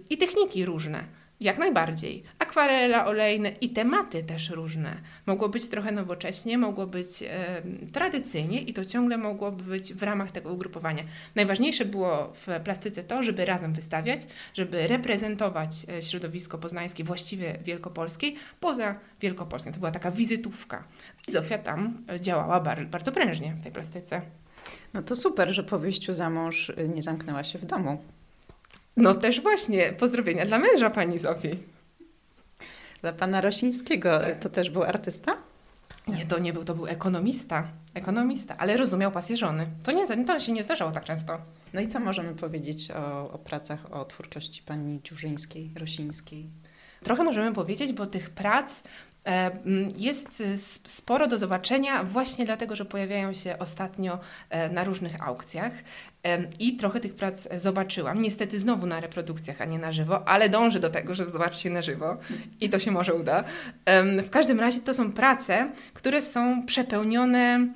I 0.09 0.17
techniki 0.17 0.65
różne. 0.65 1.20
Jak 1.41 1.57
najbardziej. 1.57 2.23
Akwarela, 2.39 3.05
olejne 3.05 3.51
i 3.61 3.69
tematy 3.69 4.23
też 4.23 4.49
różne. 4.49 4.97
Mogło 5.25 5.49
być 5.49 5.67
trochę 5.67 5.91
nowocześnie, 5.91 6.57
mogło 6.57 6.87
być 6.87 7.23
e, 7.23 7.61
tradycyjnie 7.93 8.61
i 8.61 8.73
to 8.73 8.85
ciągle 8.85 9.17
mogłoby 9.17 9.63
być 9.63 9.93
w 9.93 10.03
ramach 10.03 10.31
tego 10.31 10.53
ugrupowania. 10.53 11.03
Najważniejsze 11.35 11.85
było 11.85 12.33
w 12.33 12.63
plastyce 12.63 13.03
to, 13.03 13.23
żeby 13.23 13.45
razem 13.45 13.73
wystawiać, 13.73 14.21
żeby 14.53 14.87
reprezentować 14.87 15.85
e, 15.97 16.03
środowisko 16.03 16.57
poznańskie, 16.57 17.03
właściwie 17.03 17.57
wielkopolskiej, 17.63 18.35
poza 18.59 18.95
Wielkopolską. 19.21 19.71
To 19.71 19.79
była 19.79 19.91
taka 19.91 20.11
wizytówka. 20.11 20.83
I 21.27 21.31
Zofia 21.31 21.57
tam 21.57 22.05
działała 22.19 22.59
bardzo, 22.91 23.11
prężnie 23.11 23.53
w 23.53 23.63
tej 23.63 23.71
plastyce. 23.71 24.21
No 24.93 25.01
to 25.01 25.15
super, 25.15 25.53
że 25.53 25.63
po 25.63 25.79
wyjściu 25.79 26.13
za 26.13 26.29
mąż 26.29 26.69
y, 26.69 26.89
nie 26.95 27.01
zamknęła 27.01 27.43
się 27.43 27.59
w 27.59 27.65
domu. 27.65 28.03
No 28.97 29.13
też 29.13 29.41
właśnie, 29.41 29.93
pozdrowienia 29.93 30.45
dla 30.45 30.59
męża 30.59 30.89
pani 30.89 31.19
Zofii. 31.19 31.57
Dla 33.01 33.11
pana 33.11 33.41
Rosińskiego 33.41 34.19
to 34.41 34.49
też 34.49 34.69
był 34.69 34.83
artysta? 34.83 35.37
Nie, 36.07 36.25
to 36.25 36.39
nie 36.39 36.53
był, 36.53 36.63
to 36.63 36.75
był 36.75 36.87
ekonomista. 36.87 37.67
Ekonomista, 37.93 38.55
ale 38.57 38.77
rozumiał 38.77 39.11
pasję 39.11 39.37
żony. 39.37 39.67
To 39.85 39.91
nie, 39.91 40.25
to 40.25 40.39
się 40.39 40.51
nie 40.51 40.63
zdarzało 40.63 40.91
tak 40.91 41.03
często. 41.03 41.37
No 41.73 41.81
i 41.81 41.87
co 41.87 41.99
możemy 41.99 42.35
powiedzieć 42.35 42.91
o, 42.91 43.31
o 43.31 43.37
pracach, 43.37 43.93
o 43.93 44.05
twórczości 44.05 44.63
pani 44.63 45.01
Dziurzyńskiej, 45.03 45.71
Rosińskiej? 45.79 46.49
Trochę 47.03 47.23
możemy 47.23 47.53
powiedzieć, 47.53 47.93
bo 47.93 48.07
tych 48.07 48.29
prac 48.29 48.81
jest 49.97 50.43
sporo 50.85 51.27
do 51.27 51.37
zobaczenia 51.37 52.03
właśnie 52.03 52.45
dlatego, 52.45 52.75
że 52.75 52.85
pojawiają 52.85 53.33
się 53.33 53.59
ostatnio 53.59 54.19
e, 54.49 54.69
na 54.69 54.83
różnych 54.83 55.27
aukcjach 55.27 55.71
e, 56.23 56.43
i 56.59 56.75
trochę 56.75 56.99
tych 56.99 57.15
prac 57.15 57.47
zobaczyłam. 57.57 58.21
Niestety 58.21 58.59
znowu 58.59 58.87
na 58.87 58.99
reprodukcjach, 58.99 59.61
a 59.61 59.65
nie 59.65 59.79
na 59.79 59.91
żywo, 59.91 60.27
ale 60.27 60.49
dążę 60.49 60.79
do 60.79 60.89
tego, 60.89 61.15
żeby 61.15 61.31
zobaczyć 61.31 61.65
je 61.65 61.71
na 61.71 61.81
żywo 61.81 62.17
i 62.61 62.69
to 62.69 62.79
się 62.79 62.91
może 62.91 63.13
uda. 63.13 63.43
W 64.23 64.29
każdym 64.29 64.59
razie 64.59 64.79
to 64.79 64.93
są 64.93 65.11
prace, 65.11 65.71
które 65.93 66.21
są 66.21 66.65
przepełnione 66.65 67.67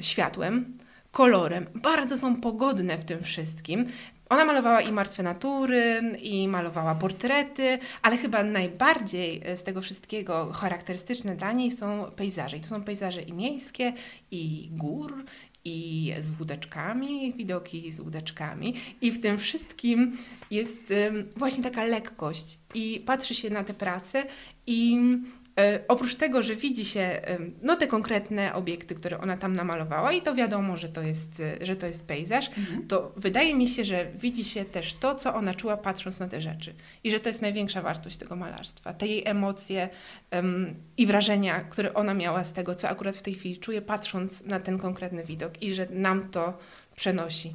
światłem, 0.00 0.78
kolorem. 1.16 1.66
Bardzo 1.74 2.18
są 2.18 2.40
pogodne 2.40 2.98
w 2.98 3.04
tym 3.04 3.22
wszystkim. 3.22 3.86
Ona 4.28 4.44
malowała 4.44 4.80
i 4.80 4.92
martwe 4.92 5.22
natury, 5.22 6.02
i 6.22 6.48
malowała 6.48 6.94
portrety, 6.94 7.78
ale 8.02 8.16
chyba 8.16 8.42
najbardziej 8.42 9.42
z 9.56 9.62
tego 9.62 9.82
wszystkiego 9.82 10.52
charakterystyczne 10.52 11.36
dla 11.36 11.52
niej 11.52 11.72
są 11.72 12.04
pejzaże. 12.16 12.56
I 12.56 12.60
to 12.60 12.66
są 12.66 12.82
pejzaże 12.82 13.22
i 13.22 13.32
miejskie, 13.32 13.92
i 14.30 14.68
gór, 14.72 15.24
i 15.64 16.12
z 16.20 16.38
łódeczkami, 16.40 17.32
widoki 17.32 17.92
z 17.92 18.00
łódeczkami. 18.00 18.74
I 19.00 19.12
w 19.12 19.20
tym 19.20 19.38
wszystkim 19.38 20.18
jest 20.50 20.92
właśnie 21.36 21.62
taka 21.64 21.84
lekkość. 21.84 22.58
I 22.74 23.02
patrzy 23.06 23.34
się 23.34 23.50
na 23.50 23.64
te 23.64 23.74
prace 23.74 24.24
i 24.66 24.98
E, 25.00 25.45
oprócz 25.88 26.14
tego, 26.14 26.42
że 26.42 26.56
widzi 26.56 26.84
się 26.84 27.20
no, 27.62 27.76
te 27.76 27.86
konkretne 27.86 28.54
obiekty, 28.54 28.94
które 28.94 29.20
ona 29.20 29.36
tam 29.36 29.56
namalowała 29.56 30.12
i 30.12 30.22
to 30.22 30.34
wiadomo, 30.34 30.76
że 30.76 30.88
to 30.88 31.02
jest, 31.02 31.40
e, 31.40 31.66
że 31.66 31.76
to 31.76 31.86
jest 31.86 32.04
pejzaż, 32.04 32.48
mhm. 32.48 32.86
to 32.88 33.12
wydaje 33.16 33.54
mi 33.54 33.68
się, 33.68 33.84
że 33.84 34.06
widzi 34.14 34.44
się 34.44 34.64
też 34.64 34.94
to, 34.94 35.14
co 35.14 35.34
ona 35.34 35.54
czuła 35.54 35.76
patrząc 35.76 36.20
na 36.20 36.28
te 36.28 36.40
rzeczy. 36.40 36.74
I 37.04 37.10
że 37.10 37.20
to 37.20 37.28
jest 37.28 37.42
największa 37.42 37.82
wartość 37.82 38.16
tego 38.16 38.36
malarstwa. 38.36 38.92
Te 38.92 39.06
jej 39.06 39.22
emocje 39.26 39.88
um, 40.32 40.74
i 40.96 41.06
wrażenia, 41.06 41.60
które 41.60 41.94
ona 41.94 42.14
miała 42.14 42.44
z 42.44 42.52
tego, 42.52 42.74
co 42.74 42.88
akurat 42.88 43.16
w 43.16 43.22
tej 43.22 43.34
chwili 43.34 43.56
czuje, 43.56 43.82
patrząc 43.82 44.44
na 44.44 44.60
ten 44.60 44.78
konkretny 44.78 45.24
widok 45.24 45.62
i 45.62 45.74
że 45.74 45.86
nam 45.90 46.28
to 46.28 46.58
przenosi. 46.96 47.54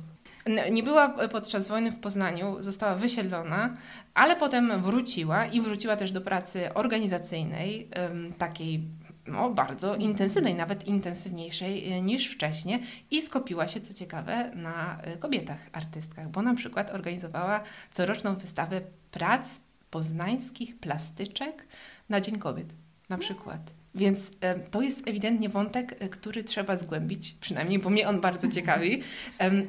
Nie 0.71 0.83
była 0.83 1.09
podczas 1.09 1.67
wojny 1.67 1.91
w 1.91 1.99
Poznaniu, 1.99 2.55
została 2.59 2.95
wysiedlona, 2.95 3.77
ale 4.13 4.35
potem 4.35 4.81
wróciła 4.81 5.45
i 5.45 5.61
wróciła 5.61 5.95
też 5.95 6.11
do 6.11 6.21
pracy 6.21 6.73
organizacyjnej, 6.73 7.89
takiej 8.37 8.83
no, 9.27 9.49
bardzo 9.49 9.95
intensywnej, 9.95 10.55
nawet 10.55 10.87
intensywniejszej 10.87 11.91
e, 11.91 12.01
niż 12.01 12.27
wcześniej 12.27 12.83
i 13.11 13.21
skopiła 13.21 13.67
się, 13.67 13.81
co 13.81 13.93
ciekawe, 13.93 14.51
na 14.55 15.01
e, 15.01 15.17
kobietach 15.17 15.69
artystkach, 15.71 16.29
bo 16.29 16.41
na 16.41 16.55
przykład 16.55 16.91
organizowała 16.91 17.63
coroczną 17.91 18.35
wystawę 18.35 18.81
prac 19.11 19.59
poznańskich 19.89 20.79
plastyczek 20.79 21.67
na 22.09 22.21
Dzień 22.21 22.39
Kobiet, 22.39 22.67
na 23.09 23.17
przykład. 23.17 23.80
Więc 23.95 24.19
e, 24.41 24.59
to 24.59 24.81
jest 24.81 25.07
ewidentnie 25.07 25.49
wątek, 25.49 25.95
e, 25.99 26.09
który 26.09 26.43
trzeba 26.43 26.77
zgłębić, 26.77 27.35
przynajmniej, 27.41 27.79
bo 27.79 27.89
mnie 27.89 28.09
on 28.09 28.21
bardzo 28.21 28.47
ciekawi. 28.55 29.01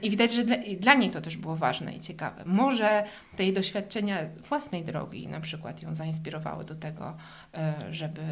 I 0.02 0.10
widać, 0.10 0.32
że 0.32 0.44
dla, 0.44 0.56
dla, 0.80 0.94
niej 0.94 1.10
to 1.10 1.20
też 1.20 1.36
było 1.36 1.56
ważne 1.56 1.94
i 1.94 2.00
ciekawe. 2.00 2.42
Może 2.46 3.04
te 3.36 3.44
jej 3.44 3.52
doświadczenia 3.52 4.18
własnej 4.48 4.84
drogi 4.84 5.28
na 5.28 5.40
przykład 5.40 5.82
ją 5.82 5.94
zainspirowały 5.94 6.64
do 6.64 6.74
tego, 6.74 7.16
e, 7.54 7.74
żeby 7.90 8.22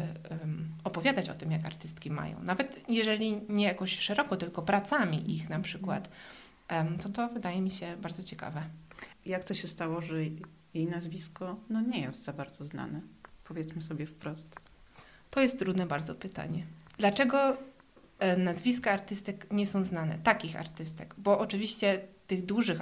opowiadać 0.83 1.29
o 1.29 1.33
tym, 1.33 1.51
jak 1.51 1.65
artystki 1.65 2.11
mają. 2.11 2.43
Nawet 2.43 2.89
jeżeli 2.89 3.41
nie 3.49 3.65
jakoś 3.65 3.99
szeroko, 3.99 4.37
tylko 4.37 4.61
pracami 4.61 5.35
ich 5.35 5.49
na 5.49 5.59
przykład, 5.59 6.09
to 7.03 7.09
to 7.09 7.27
wydaje 7.29 7.61
mi 7.61 7.69
się 7.69 7.97
bardzo 7.97 8.23
ciekawe. 8.23 8.63
Jak 9.25 9.43
to 9.43 9.53
się 9.53 9.67
stało, 9.67 10.01
że 10.01 10.15
jej 10.73 10.87
nazwisko 10.87 11.55
no, 11.69 11.81
nie 11.81 12.01
jest 12.01 12.23
za 12.23 12.33
bardzo 12.33 12.65
znane? 12.65 13.01
Powiedzmy 13.43 13.81
sobie 13.81 14.05
wprost. 14.05 14.70
To 15.31 15.41
jest 15.41 15.59
trudne 15.59 15.85
bardzo 15.85 16.15
pytanie. 16.15 16.65
Dlaczego 16.97 17.57
e, 18.19 18.37
nazwiska 18.37 18.91
artystek 18.91 19.51
nie 19.51 19.67
są 19.67 19.83
znane? 19.83 20.17
Takich 20.17 20.55
artystek. 20.55 21.15
Bo 21.17 21.39
oczywiście 21.39 22.01
tych 22.27 22.45
dużych, 22.45 22.79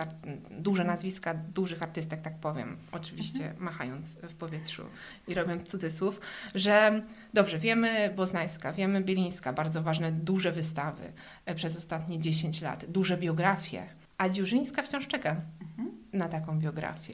duże 0.52 0.84
nazwiska 0.84 1.34
dużych 1.34 1.84
artystek, 1.84 2.22
tak 2.22 2.40
powiem, 2.40 2.78
oczywiście 2.92 3.46
mhm. 3.46 3.64
machając 3.64 4.14
w 4.14 4.34
powietrzu 4.34 4.84
i 5.28 5.34
robiąc 5.34 5.70
cudzysłów, 5.70 6.20
że 6.56 7.02
dobrze, 7.34 7.60
wiemy 7.60 8.14
Boznańska, 8.16 8.74
wiemy 8.74 9.02
Bielińska, 9.02 9.54
bardzo 9.54 9.84
ważne, 9.84 10.12
duże 10.12 10.52
wystawy 10.52 11.04
e, 11.46 11.56
przez 11.56 11.78
ostatnie 11.78 12.20
10 12.20 12.62
lat, 12.62 12.86
duże 12.86 13.18
biografie, 13.18 13.84
a 14.18 14.30
Dziurzyńska 14.30 14.82
wciąż 14.84 15.08
czeka 15.08 15.36
mhm. 15.62 15.98
na 16.14 16.30
taką 16.30 16.60
biografię 16.60 17.14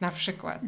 na 0.00 0.10
przykład. 0.10 0.60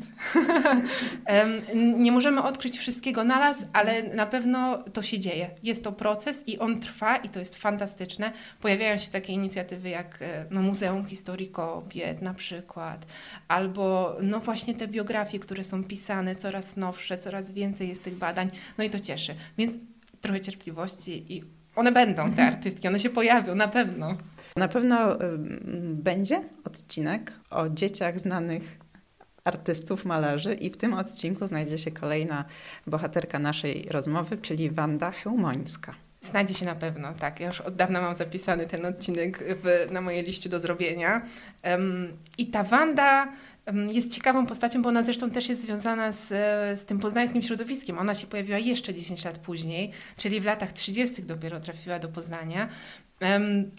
nie 1.97 2.13
możemy 2.13 2.43
odkryć 2.43 2.79
wszystkiego 2.79 3.25
naraz, 3.25 3.67
ale 3.73 4.03
na 4.03 4.27
pewno 4.27 4.83
to 4.83 5.03
się 5.03 5.19
dzieje. 5.19 5.51
Jest 5.63 5.85
to 5.85 5.93
proces 5.93 6.49
i 6.49 6.59
on 6.59 6.81
trwa 6.81 7.17
i 7.17 7.29
to 7.29 7.39
jest 7.39 7.57
fantastyczne. 7.57 8.33
Pojawiają 8.61 8.99
się 8.99 9.11
takie 9.11 9.33
inicjatywy 9.33 9.89
jak 9.89 10.19
e, 10.23 10.47
no, 10.51 10.63
Muzeum 10.63 11.07
Historii 11.07 11.49
Kobiet 11.49 12.23
na 12.23 12.35
przykład, 12.35 13.07
albo 13.49 14.17
no 14.23 14.41
właśnie 14.41 14.75
te 14.75 14.89
biografie, 14.89 15.39
które 15.39 15.65
są 15.65 15.85
pisane, 15.85 16.37
coraz 16.37 16.77
nowsze, 16.77 17.19
coraz 17.19 17.53
więcej 17.53 17.89
jest 17.89 18.05
tych 18.05 18.15
badań, 18.15 18.51
no 18.79 18.85
i 18.85 18.91
to 18.91 19.01
cieszy. 19.01 19.35
Więc 19.59 19.73
trochę 20.21 20.41
cierpliwości 20.41 21.33
i 21.37 21.43
one 21.77 21.93
będą, 21.93 22.23
te 22.23 22.29
mhm. 22.29 22.55
artystki, 22.55 22.89
one 22.89 22.99
się 22.99 23.11
pojawią, 23.11 23.55
na 23.55 23.69
pewno. 23.69 24.13
Na 24.57 24.69
pewno 24.69 25.15
y, 25.15 25.19
będzie 25.93 26.43
odcinek 26.65 27.33
o 27.51 27.69
dzieciach 27.69 28.21
znanych 28.21 28.79
artystów, 29.47 30.05
malarzy 30.05 30.55
i 30.55 30.71
w 30.71 30.77
tym 30.77 30.95
odcinku 30.95 31.47
znajdzie 31.47 31.79
się 31.79 31.91
kolejna 31.91 32.45
bohaterka 32.87 33.39
naszej 33.39 33.87
rozmowy, 33.91 34.39
czyli 34.39 34.71
Wanda 34.71 35.11
Hełmońska. 35.11 35.95
Znajdzie 36.23 36.55
się 36.55 36.67
na 36.67 36.75
pewno, 36.75 37.15
tak. 37.15 37.41
Ja 37.41 37.47
już 37.47 37.61
od 37.61 37.77
dawna 37.77 38.01
mam 38.01 38.17
zapisany 38.17 38.67
ten 38.67 38.87
odcinek 38.87 39.45
w, 39.63 39.93
na 39.93 40.01
mojej 40.01 40.25
liście 40.25 40.49
do 40.49 40.61
zrobienia. 40.61 41.23
Um, 41.65 42.13
I 42.39 42.47
ta 42.47 42.63
Wanda 42.63 43.33
um, 43.67 43.91
jest 43.91 44.15
ciekawą 44.15 44.47
postacią, 44.47 44.83
bo 44.83 44.89
ona 44.89 45.03
zresztą 45.03 45.31
też 45.31 45.49
jest 45.49 45.63
związana 45.63 46.13
z, 46.13 46.29
z 46.81 46.85
tym 46.85 46.99
poznańskim 46.99 47.43
środowiskiem. 47.43 47.99
Ona 47.99 48.15
się 48.15 48.27
pojawiła 48.27 48.59
jeszcze 48.59 48.95
10 48.95 49.25
lat 49.25 49.39
później, 49.39 49.91
czyli 50.17 50.41
w 50.41 50.45
latach 50.45 50.73
30. 50.73 51.23
dopiero 51.23 51.61
trafiła 51.61 51.99
do 51.99 52.09
Poznania. 52.09 52.69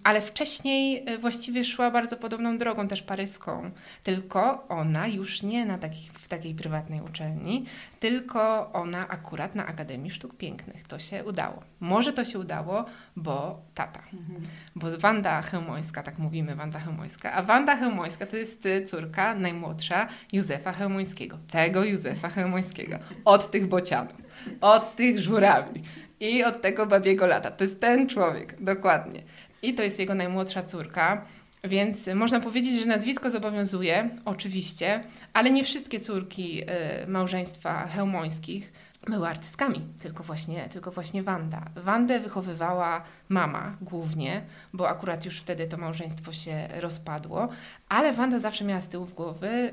Ale 0.04 0.22
wcześniej 0.22 1.04
e, 1.06 1.18
właściwie 1.18 1.64
szła 1.64 1.92
bardzo 1.92 2.18
podobną 2.18 2.58
drogą, 2.58 2.88
też 2.88 3.02
paryską. 3.02 3.72
Tylko 4.04 4.68
ona 4.68 5.08
już 5.08 5.44
nie 5.44 5.66
na 5.66 5.78
takich, 5.78 6.12
w 6.12 6.28
takiej 6.28 6.56
prywatnej 6.56 7.02
uczelni, 7.02 7.66
tylko 8.00 8.72
ona 8.74 9.08
akurat 9.08 9.56
na 9.56 9.68
Akademii 9.68 10.12
Sztuk 10.12 10.38
Pięknych. 10.38 10.88
To 10.88 11.00
się 11.00 11.24
udało. 11.24 11.64
Może 11.80 12.14
to 12.14 12.26
się 12.26 12.40
udało, 12.40 12.86
bo 13.16 13.62
tata. 13.74 14.00
Mhm. 14.14 14.42
Bo 14.76 14.98
Wanda 14.98 15.42
Chełmońska, 15.42 16.04
tak 16.04 16.18
mówimy, 16.18 16.56
Wanda 16.56 16.80
Chełmońska. 16.80 17.34
A 17.34 17.44
Wanda 17.44 17.76
Chełmońska 17.76 18.26
to 18.26 18.38
jest 18.38 18.66
e, 18.66 18.86
córka 18.86 19.36
najmłodsza 19.36 20.08
Józefa 20.34 20.72
Chełmońskiego. 20.72 21.38
Tego 21.52 21.84
Józefa 21.84 22.30
Chełmońskiego. 22.30 23.00
Od 23.26 23.52
tych 23.52 23.68
bocianów. 23.68 24.16
Od 24.62 24.96
tych 24.96 25.20
żurawi 25.20 25.84
i 26.20 26.44
od 26.44 26.62
tego 26.62 26.86
babiego 26.86 27.28
lata. 27.28 27.52
To 27.52 27.64
jest 27.64 27.80
ten 27.80 28.10
człowiek, 28.10 28.56
dokładnie. 28.60 29.24
I 29.62 29.74
to 29.74 29.84
jest 29.84 30.00
jego 30.00 30.16
najmłodsza 30.16 30.64
córka. 30.64 31.26
Więc 31.64 32.08
można 32.16 32.40
powiedzieć, 32.40 32.80
że 32.80 32.86
nazwisko 32.86 33.30
zobowiązuje, 33.30 34.10
oczywiście, 34.26 35.04
ale 35.34 35.50
nie 35.50 35.64
wszystkie 35.64 36.00
córki 36.00 36.62
y, 36.62 37.08
małżeństwa 37.08 37.88
hełmońskich 37.88 38.74
były 39.10 39.28
artystkami, 39.28 39.82
tylko 40.02 40.24
właśnie, 40.24 40.70
tylko 40.70 40.92
właśnie 40.92 41.24
Wanda. 41.24 41.66
Wandę 41.76 42.20
wychowywała 42.20 43.02
mama 43.30 43.78
głównie, 43.82 44.42
bo 44.74 44.90
akurat 44.90 45.26
już 45.26 45.40
wtedy 45.40 45.68
to 45.68 45.78
małżeństwo 45.78 46.34
się 46.34 46.68
rozpadło, 46.80 47.48
ale 47.90 48.14
Wanda 48.14 48.40
zawsze 48.40 48.66
miała 48.66 48.82
z 48.82 48.88
tyłu 48.88 49.06
w 49.06 49.14
głowy, 49.14 49.72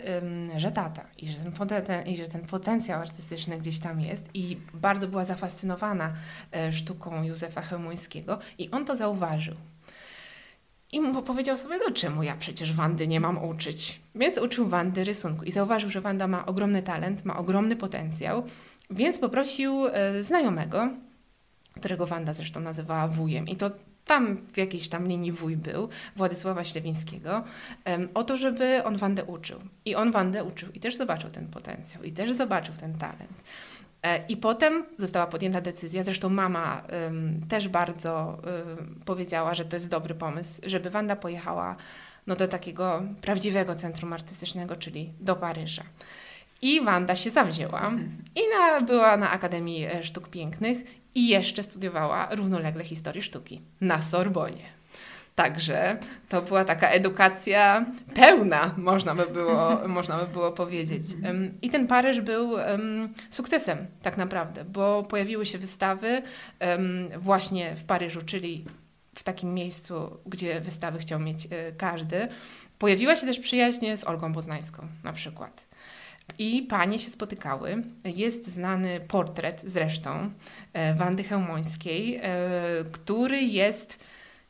że 0.56 0.72
tata 0.72 1.04
i 1.18 1.32
że, 1.32 1.38
ten 1.38 1.52
poten, 1.52 2.06
i 2.06 2.16
że 2.16 2.28
ten 2.28 2.46
potencjał 2.46 3.00
artystyczny 3.00 3.58
gdzieś 3.58 3.78
tam 3.78 4.00
jest 4.00 4.24
i 4.34 4.56
bardzo 4.74 5.08
była 5.08 5.24
zafascynowana 5.24 6.12
e, 6.52 6.72
sztuką 6.72 7.22
Józefa 7.22 7.62
Chełmońskiego 7.62 8.38
i 8.58 8.70
on 8.70 8.84
to 8.84 8.96
zauważył. 8.96 9.54
I 10.94 11.00
mu 11.00 11.22
powiedział 11.22 11.56
sobie, 11.56 11.74
no 11.88 11.94
czemu 11.94 12.22
ja 12.22 12.36
przecież 12.36 12.72
Wandy 12.72 13.08
nie 13.08 13.20
mam 13.20 13.44
uczyć? 13.44 14.00
Więc 14.14 14.38
uczył 14.38 14.68
Wandy 14.68 15.04
rysunku 15.04 15.44
i 15.44 15.52
zauważył, 15.52 15.90
że 15.90 16.00
Wanda 16.00 16.28
ma 16.28 16.46
ogromny 16.46 16.82
talent, 16.82 17.24
ma 17.24 17.36
ogromny 17.36 17.76
potencjał, 17.76 18.44
więc 18.90 19.18
poprosił 19.18 19.86
e, 19.86 20.22
znajomego, 20.22 20.88
którego 21.76 22.06
Wanda 22.06 22.34
zresztą 22.34 22.60
nazywała 22.60 23.08
wujem 23.08 23.48
i 23.48 23.56
to 23.56 23.70
tam 24.04 24.36
w 24.36 24.56
jakiejś 24.56 24.88
tam 24.88 25.08
linii 25.08 25.32
wuj 25.32 25.56
był, 25.56 25.88
Władysława 26.16 26.64
Ślewińskiego, 26.64 27.44
o 28.14 28.24
to, 28.24 28.36
żeby 28.36 28.84
on 28.84 28.96
Wandę 28.96 29.24
uczył. 29.24 29.60
I 29.84 29.94
on 29.94 30.12
Wandę 30.12 30.44
uczył 30.44 30.72
i 30.72 30.80
też 30.80 30.96
zobaczył 30.96 31.30
ten 31.30 31.46
potencjał, 31.46 32.02
i 32.02 32.12
też 32.12 32.32
zobaczył 32.32 32.74
ten 32.74 32.98
talent. 32.98 33.32
E, 34.02 34.26
I 34.26 34.36
potem 34.36 34.84
została 34.98 35.26
podjęta 35.26 35.60
decyzja, 35.60 36.02
zresztą 36.02 36.28
mama 36.28 36.82
też 37.48 37.68
bardzo 37.68 38.38
powiedziała, 39.04 39.54
że 39.54 39.64
to 39.64 39.76
jest 39.76 39.88
dobry 39.88 40.14
pomysł, 40.14 40.60
żeby 40.66 40.90
Wanda 40.90 41.16
pojechała 41.16 41.76
no, 42.26 42.36
do 42.36 42.48
takiego 42.48 43.02
prawdziwego 43.20 43.74
centrum 43.74 44.12
artystycznego, 44.12 44.76
czyli 44.76 45.12
do 45.20 45.36
Paryża. 45.36 45.82
I 46.64 46.80
Wanda 46.80 47.16
się 47.16 47.30
zawzięła 47.30 47.92
i 48.34 48.40
na, 48.56 48.80
była 48.80 49.16
na 49.16 49.30
Akademii 49.30 49.84
e, 49.84 50.04
Sztuk 50.04 50.28
Pięknych 50.28 50.78
i 51.14 51.28
jeszcze 51.28 51.62
studiowała 51.62 52.28
równolegle 52.30 52.84
historię 52.84 53.22
sztuki 53.22 53.62
na 53.80 54.02
Sorbonie. 54.02 54.64
Także 55.34 55.98
to 56.28 56.42
była 56.42 56.64
taka 56.64 56.88
edukacja 56.88 57.86
pełna, 58.14 58.74
można 58.76 59.14
by 59.14 59.26
było, 59.26 59.80
można 59.88 60.18
by 60.18 60.26
było 60.26 60.52
powiedzieć. 60.52 61.02
I 61.62 61.70
ten 61.70 61.86
Paryż 61.86 62.20
był 62.20 62.50
sukcesem 63.30 63.86
tak 64.02 64.16
naprawdę, 64.16 64.64
bo 64.64 65.02
pojawiły 65.02 65.46
się 65.46 65.58
wystawy 65.58 66.22
właśnie 67.18 67.76
w 67.76 67.84
Paryżu, 67.84 68.22
czyli 68.22 68.64
w 69.14 69.22
takim 69.22 69.54
miejscu, 69.54 70.18
gdzie 70.26 70.60
wystawy 70.60 70.98
chciał 70.98 71.20
mieć 71.20 71.46
e, 71.50 71.72
każdy. 71.72 72.28
Pojawiła 72.78 73.16
się 73.16 73.26
też 73.26 73.38
przyjaźń 73.38 73.96
z 73.96 74.04
Olgą 74.04 74.32
Poznańską 74.32 74.88
na 75.04 75.12
przykład. 75.12 75.73
I 76.38 76.62
panie 76.62 76.98
się 76.98 77.10
spotykały. 77.10 77.82
Jest 78.04 78.46
znany 78.46 79.00
portret 79.08 79.62
zresztą 79.66 80.30
e, 80.72 80.94
Wandy 80.94 81.24
Chełmońskiej, 81.24 82.20
e, 82.22 82.30
który 82.92 83.40
jest 83.42 83.98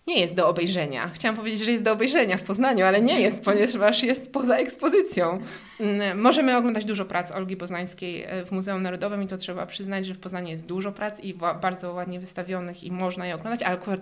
nie 0.06 0.20
jest 0.20 0.34
do 0.34 0.48
obejrzenia. 0.48 1.10
Chciałam 1.14 1.36
powiedzieć, 1.36 1.60
że 1.60 1.70
jest 1.70 1.84
do 1.84 1.92
obejrzenia 1.92 2.36
w 2.36 2.42
Poznaniu, 2.42 2.84
ale 2.84 3.00
nie 3.00 3.20
jest, 3.20 3.40
ponieważ 3.40 4.02
jest 4.02 4.32
poza 4.32 4.56
ekspozycją. 4.56 5.40
Mm, 5.80 6.20
możemy 6.20 6.56
oglądać 6.56 6.84
dużo 6.84 7.04
prac 7.04 7.32
Olgi 7.32 7.56
Poznańskiej 7.56 8.22
e, 8.22 8.44
w 8.44 8.52
Muzeum 8.52 8.82
Narodowym 8.82 9.22
i 9.22 9.26
to 9.26 9.36
trzeba 9.36 9.66
przyznać, 9.66 10.06
że 10.06 10.14
w 10.14 10.18
Poznaniu 10.18 10.48
jest 10.48 10.66
dużo 10.66 10.92
prac 10.92 11.20
i 11.20 11.34
bardzo 11.34 11.92
ładnie 11.92 12.20
wystawionych 12.20 12.84
i 12.84 12.92
można 12.92 13.26
je 13.26 13.34
oglądać, 13.34 13.62
ale 13.62 13.74
akurat, 13.74 14.00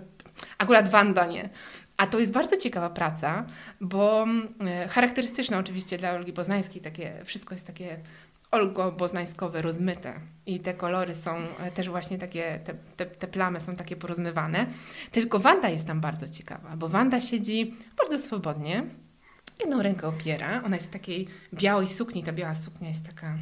akurat 0.58 0.88
Wanda 0.88 1.26
nie. 1.26 1.48
A 1.96 2.06
to 2.06 2.20
jest 2.20 2.32
bardzo 2.32 2.56
ciekawa 2.56 2.90
praca, 2.90 3.44
bo 3.80 4.22
mm, 4.22 4.48
e, 4.60 4.88
charakterystyczna 4.88 5.58
oczywiście 5.58 5.98
dla 5.98 6.12
Olgi 6.12 6.32
Poznańskiej, 6.32 6.82
takie, 6.82 7.12
wszystko 7.24 7.54
jest 7.54 7.66
takie 7.66 7.96
olgo-boznańskowe, 8.52 9.62
rozmyte. 9.62 10.14
I 10.46 10.60
te 10.60 10.74
kolory 10.74 11.14
są 11.14 11.36
e, 11.36 11.70
też 11.70 11.88
właśnie 11.88 12.18
takie, 12.18 12.60
te, 12.64 12.74
te, 12.96 13.06
te, 13.06 13.28
plamy 13.28 13.60
są 13.60 13.76
takie 13.76 13.96
porozmywane. 13.96 14.66
Tylko 15.12 15.38
Wanda 15.38 15.68
jest 15.68 15.86
tam 15.86 16.00
bardzo 16.00 16.28
ciekawa, 16.28 16.76
bo 16.76 16.88
Wanda 16.88 17.20
siedzi 17.20 17.74
bardzo 17.98 18.18
swobodnie, 18.18 18.84
jedną 19.60 19.82
rękę 19.82 20.08
opiera, 20.08 20.62
ona 20.64 20.76
jest 20.76 20.88
w 20.88 20.92
takiej 20.92 21.28
białej 21.54 21.88
sukni, 21.88 22.22
ta 22.22 22.32
biała 22.32 22.54
suknia 22.54 22.88
jest 22.88 23.06
taka 23.06 23.38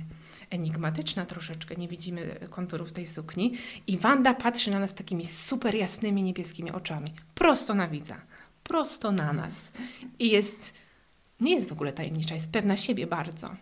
enigmatyczna 0.50 1.26
troszeczkę, 1.26 1.76
nie 1.76 1.88
widzimy 1.88 2.36
konturów 2.50 2.92
tej 2.92 3.06
sukni 3.06 3.52
i 3.86 3.98
Wanda 3.98 4.34
patrzy 4.34 4.70
na 4.70 4.78
nas 4.78 4.94
takimi 4.94 5.26
super 5.26 5.74
jasnymi 5.74 6.22
niebieskimi 6.22 6.70
oczami, 6.70 7.14
prosto 7.34 7.74
na 7.74 7.88
widza 7.88 8.16
prosto 8.70 9.12
na 9.12 9.32
nas. 9.32 9.54
I 10.18 10.30
jest, 10.30 10.74
nie 11.40 11.54
jest 11.54 11.68
w 11.68 11.72
ogóle 11.72 11.92
tajemnicza, 11.92 12.34
jest 12.34 12.52
pewna 12.52 12.76
siebie 12.76 13.06
bardzo. 13.06 13.56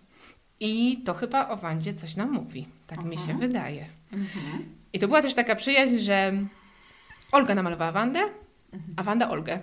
I 0.60 1.02
to 1.04 1.14
chyba 1.14 1.48
o 1.48 1.56
Wandzie 1.56 1.94
coś 1.94 2.16
nam 2.16 2.32
mówi. 2.32 2.68
Tak 2.86 2.98
Aha. 2.98 3.08
mi 3.08 3.18
się 3.18 3.38
wydaje. 3.38 3.86
Mhm. 4.12 4.64
I 4.92 4.98
to 4.98 5.08
była 5.08 5.22
też 5.22 5.34
taka 5.34 5.56
przyjaźń, 5.56 5.98
że 5.98 6.32
Olga 7.32 7.54
namalowała 7.54 7.92
Wandę, 7.92 8.20
a 8.96 9.02
Wanda 9.02 9.30
Olgę. 9.30 9.58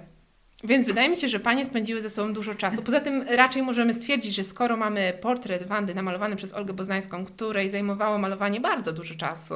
Więc 0.64 0.86
wydaje 0.86 1.10
mi 1.10 1.18
się, 1.18 1.28
że 1.30 1.40
panie 1.40 1.66
spędziły 1.66 2.02
ze 2.02 2.10
sobą 2.10 2.34
dużo 2.34 2.56
czasu. 2.56 2.82
Poza 2.82 3.00
tym 3.00 3.26
raczej 3.30 3.64
możemy 3.64 3.94
stwierdzić, 3.94 4.36
że 4.36 4.44
skoro 4.44 4.78
mamy 4.78 5.14
portret 5.22 5.64
Wandy 5.68 5.96
namalowany 5.96 6.36
przez 6.36 6.54
Olgę 6.54 6.74
Boznańską, 6.74 7.26
której 7.26 7.70
zajmowało 7.70 8.18
malowanie 8.18 8.60
bardzo 8.60 8.94
dużo 8.94 9.16
czasu, 9.16 9.56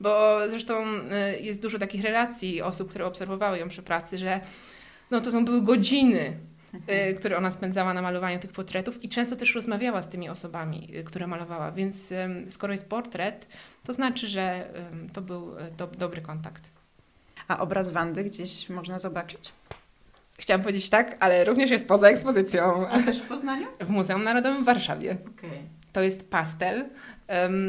bo 0.00 0.38
zresztą 0.50 0.74
y, 0.84 1.40
jest 1.40 1.62
dużo 1.62 1.78
takich 1.78 2.04
relacji 2.04 2.62
osób, 2.62 2.90
które 2.90 3.06
obserwowały 3.06 3.58
ją 3.58 3.68
przy 3.68 3.82
pracy, 3.82 4.18
że 4.18 4.40
no 5.10 5.20
to 5.20 5.30
są 5.30 5.44
były 5.44 5.62
godziny, 5.62 6.36
y, 7.10 7.14
które 7.14 7.36
ona 7.36 7.50
spędzała 7.50 7.94
na 7.94 8.02
malowaniu 8.02 8.38
tych 8.38 8.52
portretów 8.52 9.04
i 9.04 9.08
często 9.08 9.36
też 9.36 9.54
rozmawiała 9.54 10.02
z 10.02 10.08
tymi 10.08 10.28
osobami, 10.28 10.88
y, 10.96 11.04
które 11.04 11.26
malowała. 11.26 11.72
Więc 11.72 11.96
skoro 12.48 12.72
jest 12.72 12.88
portret, 12.88 13.46
to 13.84 13.92
znaczy, 13.92 14.28
że 14.28 14.72
to 15.12 15.22
był 15.22 15.52
do, 15.76 15.86
dobry 15.86 16.20
kontakt. 16.20 16.70
A 17.48 17.58
obraz 17.58 17.90
Wandy 17.90 18.24
gdzieś 18.24 18.68
można 18.68 18.98
zobaczyć? 18.98 19.52
Chciałam 20.38 20.62
powiedzieć 20.62 20.90
tak, 20.90 21.16
ale 21.20 21.44
również 21.44 21.70
jest 21.70 21.88
poza 21.88 22.08
ekspozycją. 22.08 22.88
A 22.88 23.02
też 23.02 23.18
w 23.18 23.28
Poznaniu? 23.28 23.66
W 23.80 23.90
Muzeum 23.90 24.22
Narodowym 24.22 24.62
w 24.62 24.66
Warszawie. 24.66 25.16
Okay. 25.38 25.79
To 25.92 26.02
jest 26.02 26.30
pastel, 26.30 26.88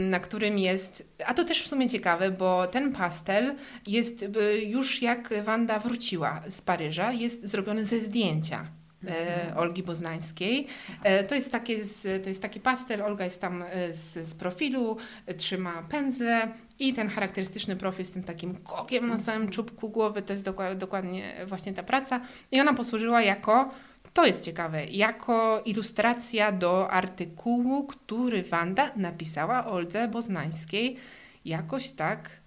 na 0.09 0.19
którym 0.19 0.57
jest. 0.57 1.13
A 1.25 1.33
to 1.33 1.45
też 1.45 1.63
w 1.63 1.67
sumie 1.67 1.89
ciekawe, 1.89 2.31
bo 2.31 2.67
ten 2.67 2.91
pastel 2.91 3.55
jest 3.87 4.25
już 4.65 5.01
jak 5.01 5.43
Wanda 5.43 5.79
wróciła 5.79 6.41
z 6.49 6.61
Paryża, 6.61 7.11
jest 7.11 7.45
zrobiony 7.49 7.85
ze 7.85 7.99
zdjęcia. 7.99 8.67
E, 9.07 9.35
mhm. 9.35 9.57
Olgi 9.57 9.83
Boznańskiej. 9.83 10.67
E, 11.03 11.23
to 11.23 11.35
jest, 11.35 11.51
takie, 11.51 11.77
to 12.23 12.29
jest 12.29 12.41
taki 12.41 12.59
pastel, 12.59 13.01
Olga 13.01 13.25
jest 13.25 13.41
tam 13.41 13.63
e, 13.63 13.93
z, 13.93 14.27
z 14.27 14.33
profilu, 14.33 14.97
trzyma 15.37 15.83
pędzle 15.89 16.47
i 16.79 16.93
ten 16.93 17.09
charakterystyczny 17.09 17.75
profil 17.75 18.05
z 18.05 18.11
tym 18.11 18.23
takim 18.23 18.55
kokiem 18.55 19.07
na 19.07 19.19
samym 19.19 19.49
czubku 19.49 19.89
głowy, 19.89 20.21
to 20.21 20.33
jest 20.33 20.45
dokładnie 20.75 21.35
właśnie 21.47 21.73
ta 21.73 21.83
praca. 21.83 22.21
I 22.51 22.61
ona 22.61 22.73
posłużyła 22.73 23.21
jako 23.21 23.71
to 24.13 24.25
jest 24.25 24.43
ciekawe, 24.43 24.85
jako 24.85 25.61
ilustracja 25.65 26.51
do 26.51 26.91
artykułu, 26.91 27.87
który 27.87 28.43
Wanda 28.43 28.91
napisała 28.95 29.65
Oldze 29.65 30.07
Boznańskiej 30.07 30.97
jakoś 31.45 31.91
tak 31.91 32.41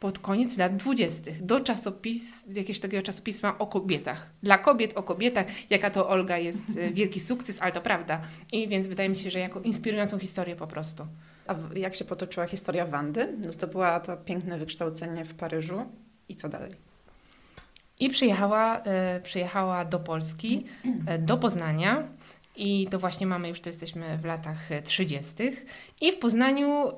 pod 0.00 0.18
koniec 0.18 0.56
lat 0.56 0.76
dwudziestych 0.76 1.44
do 1.44 1.60
czasopis, 1.60 2.44
jakiegoś 2.48 2.80
takiego 2.80 3.02
czasopisma 3.02 3.58
o 3.58 3.66
kobietach. 3.66 4.30
Dla 4.42 4.58
kobiet 4.58 4.96
o 4.96 5.02
kobietach, 5.02 5.46
jaka 5.70 5.90
to 5.90 6.08
Olga 6.08 6.38
jest 6.38 6.62
e, 6.76 6.90
wielki 6.90 7.20
sukces, 7.20 7.56
ale 7.60 7.72
to 7.72 7.80
prawda. 7.80 8.20
I 8.52 8.68
więc 8.68 8.86
wydaje 8.86 9.08
mi 9.08 9.16
się, 9.16 9.30
że 9.30 9.38
jako 9.38 9.60
inspirującą 9.60 10.18
historię 10.18 10.56
po 10.56 10.66
prostu. 10.66 11.06
A 11.46 11.54
jak 11.74 11.94
się 11.94 12.04
potoczyła 12.04 12.46
historia 12.46 12.86
Wandy? 12.86 13.36
Zdobyła 13.48 14.00
to 14.00 14.16
piękne 14.16 14.58
wykształcenie 14.58 15.24
w 15.24 15.34
Paryżu 15.34 15.84
i 16.28 16.34
co 16.34 16.48
dalej? 16.48 16.87
I 18.00 18.10
przyjechała, 18.10 18.82
y, 19.16 19.20
przyjechała 19.20 19.84
do 19.84 20.00
Polski, 20.00 20.64
y, 21.14 21.18
do 21.18 21.36
Poznania. 21.36 22.02
I 22.56 22.86
to 22.90 22.98
właśnie 22.98 23.26
mamy, 23.26 23.48
już 23.48 23.60
to 23.60 23.68
jesteśmy 23.68 24.18
w 24.18 24.24
latach 24.24 24.68
30. 24.84 25.34
I 26.00 26.12
w 26.12 26.18
Poznaniu 26.18 26.92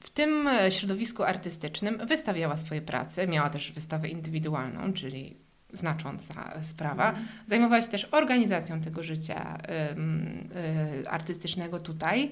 w 0.00 0.10
tym 0.10 0.48
e, 0.48 0.72
środowisku 0.72 1.22
artystycznym 1.22 1.98
wystawiała 2.06 2.56
swoje 2.56 2.82
prace, 2.82 3.26
miała 3.26 3.50
też 3.50 3.72
wystawę 3.72 4.08
indywidualną, 4.08 4.92
czyli 4.92 5.36
znacząca 5.72 6.52
sprawa. 6.62 7.14
Zajmowała 7.46 7.82
się 7.82 7.88
też 7.88 8.08
organizacją 8.10 8.80
tego 8.80 9.02
życia 9.02 9.58
y, 9.58 11.02
y, 11.02 11.08
artystycznego 11.08 11.80
tutaj, 11.80 12.30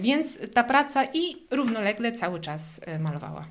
więc 0.00 0.38
ta 0.54 0.64
praca 0.64 1.04
i 1.04 1.36
równolegle 1.50 2.12
cały 2.12 2.40
czas 2.40 2.80
e, 2.86 2.98
malowała. 2.98 3.46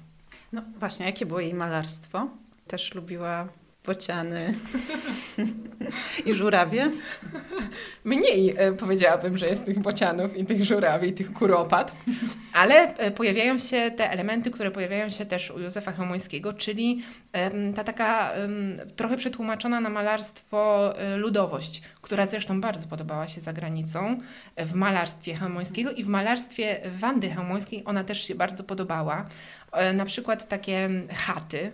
No 0.53 0.61
właśnie, 0.79 1.05
jakie 1.05 1.25
było 1.25 1.39
jej 1.39 1.53
malarstwo? 1.53 2.29
Też 2.67 2.93
lubiła 2.93 3.47
bociany 3.85 4.53
i 6.25 6.33
żurawie? 6.33 6.91
Mniej 8.03 8.55
e, 8.57 8.73
powiedziałabym, 8.73 9.37
że 9.37 9.47
jest 9.47 9.65
tych 9.65 9.79
bocianów 9.79 10.37
i 10.37 10.45
tych 10.45 10.65
żurawi 10.65 11.07
i 11.07 11.13
tych 11.13 11.33
kuropat, 11.33 11.95
ale 12.53 12.97
e, 12.97 13.11
pojawiają 13.11 13.57
się 13.57 13.91
te 13.91 14.11
elementy, 14.11 14.51
które 14.51 14.71
pojawiają 14.71 15.09
się 15.09 15.25
też 15.25 15.51
u 15.51 15.59
Józefa 15.59 15.91
Chełmońskiego, 15.91 16.53
czyli 16.53 17.03
ta 17.75 17.83
taka 17.83 18.33
trochę 18.95 19.17
przetłumaczona 19.17 19.81
na 19.81 19.89
malarstwo 19.89 20.93
e, 20.97 21.17
ludowość, 21.17 21.81
która 22.01 22.27
zresztą 22.27 22.61
bardzo 22.61 22.87
podobała 22.87 23.27
się 23.27 23.41
za 23.41 23.53
granicą 23.53 24.17
w 24.57 24.73
malarstwie 24.73 25.35
Chełmońskiego 25.35 25.91
i 25.91 26.03
w 26.03 26.07
malarstwie 26.07 26.81
Wandy 26.99 27.29
Chełmońskiej 27.29 27.83
ona 27.85 28.03
też 28.03 28.27
się 28.27 28.35
bardzo 28.35 28.63
podobała. 28.63 29.25
Na 29.93 30.05
przykład 30.05 30.47
takie 30.47 30.89
chaty, 31.13 31.71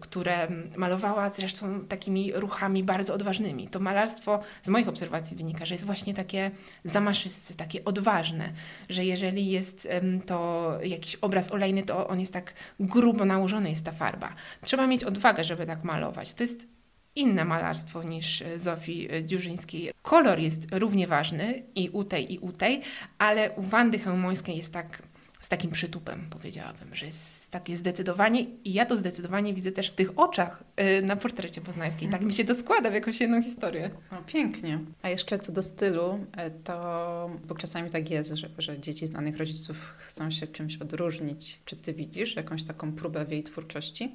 które 0.00 0.48
malowała 0.76 1.30
zresztą 1.30 1.80
takimi 1.80 2.32
ruchami 2.32 2.84
bardzo 2.84 3.14
odważnymi. 3.14 3.68
To 3.68 3.80
malarstwo 3.80 4.40
z 4.62 4.68
moich 4.68 4.88
obserwacji 4.88 5.36
wynika, 5.36 5.66
że 5.66 5.74
jest 5.74 5.86
właśnie 5.86 6.14
takie 6.14 6.50
zamaszysty, 6.84 7.54
takie 7.54 7.84
odważne, 7.84 8.52
że 8.88 9.04
jeżeli 9.04 9.50
jest 9.50 9.88
to 10.26 10.70
jakiś 10.82 11.14
obraz 11.14 11.52
olejny, 11.52 11.82
to 11.82 12.08
on 12.08 12.20
jest 12.20 12.32
tak 12.32 12.52
grubo 12.80 13.24
nałożony, 13.24 13.70
jest 13.70 13.84
ta 13.84 13.92
farba. 13.92 14.34
Trzeba 14.62 14.86
mieć 14.86 15.04
odwagę, 15.04 15.44
żeby 15.44 15.66
tak 15.66 15.84
malować. 15.84 16.34
To 16.34 16.42
jest 16.42 16.66
inne 17.14 17.44
malarstwo 17.44 18.02
niż 18.02 18.44
Zofii 18.56 19.08
Dziurzyńskiej. 19.24 19.90
Kolor 20.02 20.38
jest 20.38 20.66
równie 20.72 21.06
ważny 21.06 21.62
i 21.74 21.90
u 21.90 22.04
tej, 22.04 22.34
i 22.34 22.38
u 22.38 22.52
tej, 22.52 22.80
ale 23.18 23.50
u 23.50 23.62
Wandy 23.62 23.98
Chełmońskiej 23.98 24.56
jest 24.56 24.72
tak 24.72 25.02
z 25.48 25.50
takim 25.50 25.70
przytupem, 25.70 26.26
powiedziałabym, 26.30 26.94
że 26.94 27.06
jest 27.06 27.50
takie 27.50 27.76
zdecydowanie 27.76 28.42
i 28.42 28.72
ja 28.72 28.86
to 28.86 28.96
zdecydowanie 28.96 29.54
widzę 29.54 29.72
też 29.72 29.90
w 29.90 29.94
tych 29.94 30.18
oczach 30.18 30.64
yy, 30.76 31.02
na 31.02 31.16
portrecie 31.16 31.60
poznańskiej. 31.60 32.08
Tak 32.08 32.22
mi 32.22 32.34
się 32.34 32.44
to 32.44 32.54
składa 32.54 32.90
w 32.90 32.94
jakąś 32.94 33.20
jedną 33.20 33.42
historię. 33.42 33.90
O, 34.10 34.16
pięknie. 34.26 34.80
A 35.02 35.08
jeszcze 35.08 35.38
co 35.38 35.52
do 35.52 35.62
stylu, 35.62 36.26
e, 36.36 36.50
to 36.50 37.30
bo 37.46 37.54
czasami 37.54 37.90
tak 37.90 38.10
jest, 38.10 38.32
że, 38.32 38.48
że 38.58 38.80
dzieci 38.80 39.06
znanych 39.06 39.36
rodziców 39.36 39.76
chcą 40.06 40.30
się 40.30 40.46
czymś 40.46 40.76
odróżnić. 40.76 41.60
Czy 41.64 41.76
ty 41.76 41.92
widzisz 41.92 42.36
jakąś 42.36 42.64
taką 42.64 42.92
próbę 42.92 43.24
w 43.24 43.30
jej 43.30 43.42
twórczości, 43.42 44.14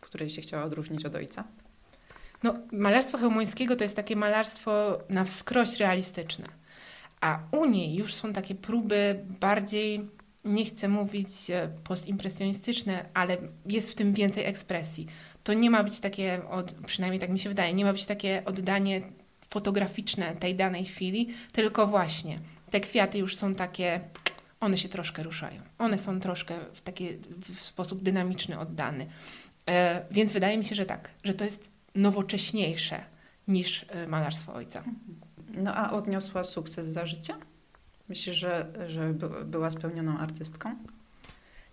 w 0.00 0.04
której 0.04 0.30
się 0.30 0.42
chciała 0.42 0.64
odróżnić 0.64 1.04
od 1.04 1.14
ojca? 1.14 1.44
No, 2.42 2.54
malarstwo 2.72 3.18
Chełmońskiego 3.18 3.76
to 3.76 3.84
jest 3.84 3.96
takie 3.96 4.16
malarstwo 4.16 4.98
na 5.08 5.24
wskroś 5.24 5.76
realistyczne. 5.76 6.44
A 7.20 7.38
u 7.52 7.64
niej 7.64 7.94
już 7.94 8.14
są 8.14 8.32
takie 8.32 8.54
próby 8.54 9.24
bardziej 9.40 10.17
nie 10.48 10.64
chcę 10.64 10.88
mówić 10.88 11.50
e, 11.50 11.68
postimpresjonistyczne, 11.84 13.04
ale 13.14 13.36
jest 13.66 13.92
w 13.92 13.94
tym 13.94 14.14
więcej 14.14 14.44
ekspresji. 14.44 15.06
To 15.44 15.54
nie 15.54 15.70
ma 15.70 15.84
być 15.84 16.00
takie, 16.00 16.40
od, 16.50 16.74
przynajmniej 16.86 17.20
tak 17.20 17.30
mi 17.30 17.38
się 17.38 17.48
wydaje, 17.48 17.74
nie 17.74 17.84
ma 17.84 17.92
być 17.92 18.06
takie 18.06 18.42
oddanie 18.44 19.02
fotograficzne 19.50 20.36
tej 20.36 20.54
danej 20.54 20.84
chwili, 20.84 21.28
tylko 21.52 21.86
właśnie 21.86 22.38
te 22.70 22.80
kwiaty 22.80 23.18
już 23.18 23.36
są 23.36 23.54
takie, 23.54 24.00
one 24.60 24.78
się 24.78 24.88
troszkę 24.88 25.22
ruszają. 25.22 25.62
One 25.78 25.98
są 25.98 26.20
troszkę 26.20 26.54
w 26.74 26.80
taki 26.80 27.08
w 27.54 27.60
sposób 27.60 28.02
dynamiczny 28.02 28.58
oddany. 28.58 29.06
E, 29.68 30.06
więc 30.10 30.32
wydaje 30.32 30.58
mi 30.58 30.64
się, 30.64 30.74
że 30.74 30.86
tak, 30.86 31.10
że 31.24 31.34
to 31.34 31.44
jest 31.44 31.70
nowocześniejsze 31.94 33.00
niż 33.48 33.86
e, 33.88 34.06
malarstwo 34.06 34.54
ojca. 34.54 34.84
No 35.54 35.74
a 35.74 35.92
odniosła 35.92 36.44
sukces 36.44 36.86
za 36.86 37.06
życia? 37.06 37.36
Myślisz, 38.08 38.36
że, 38.36 38.66
że 38.86 39.14
była 39.44 39.70
spełnioną 39.70 40.18
artystką? 40.18 40.76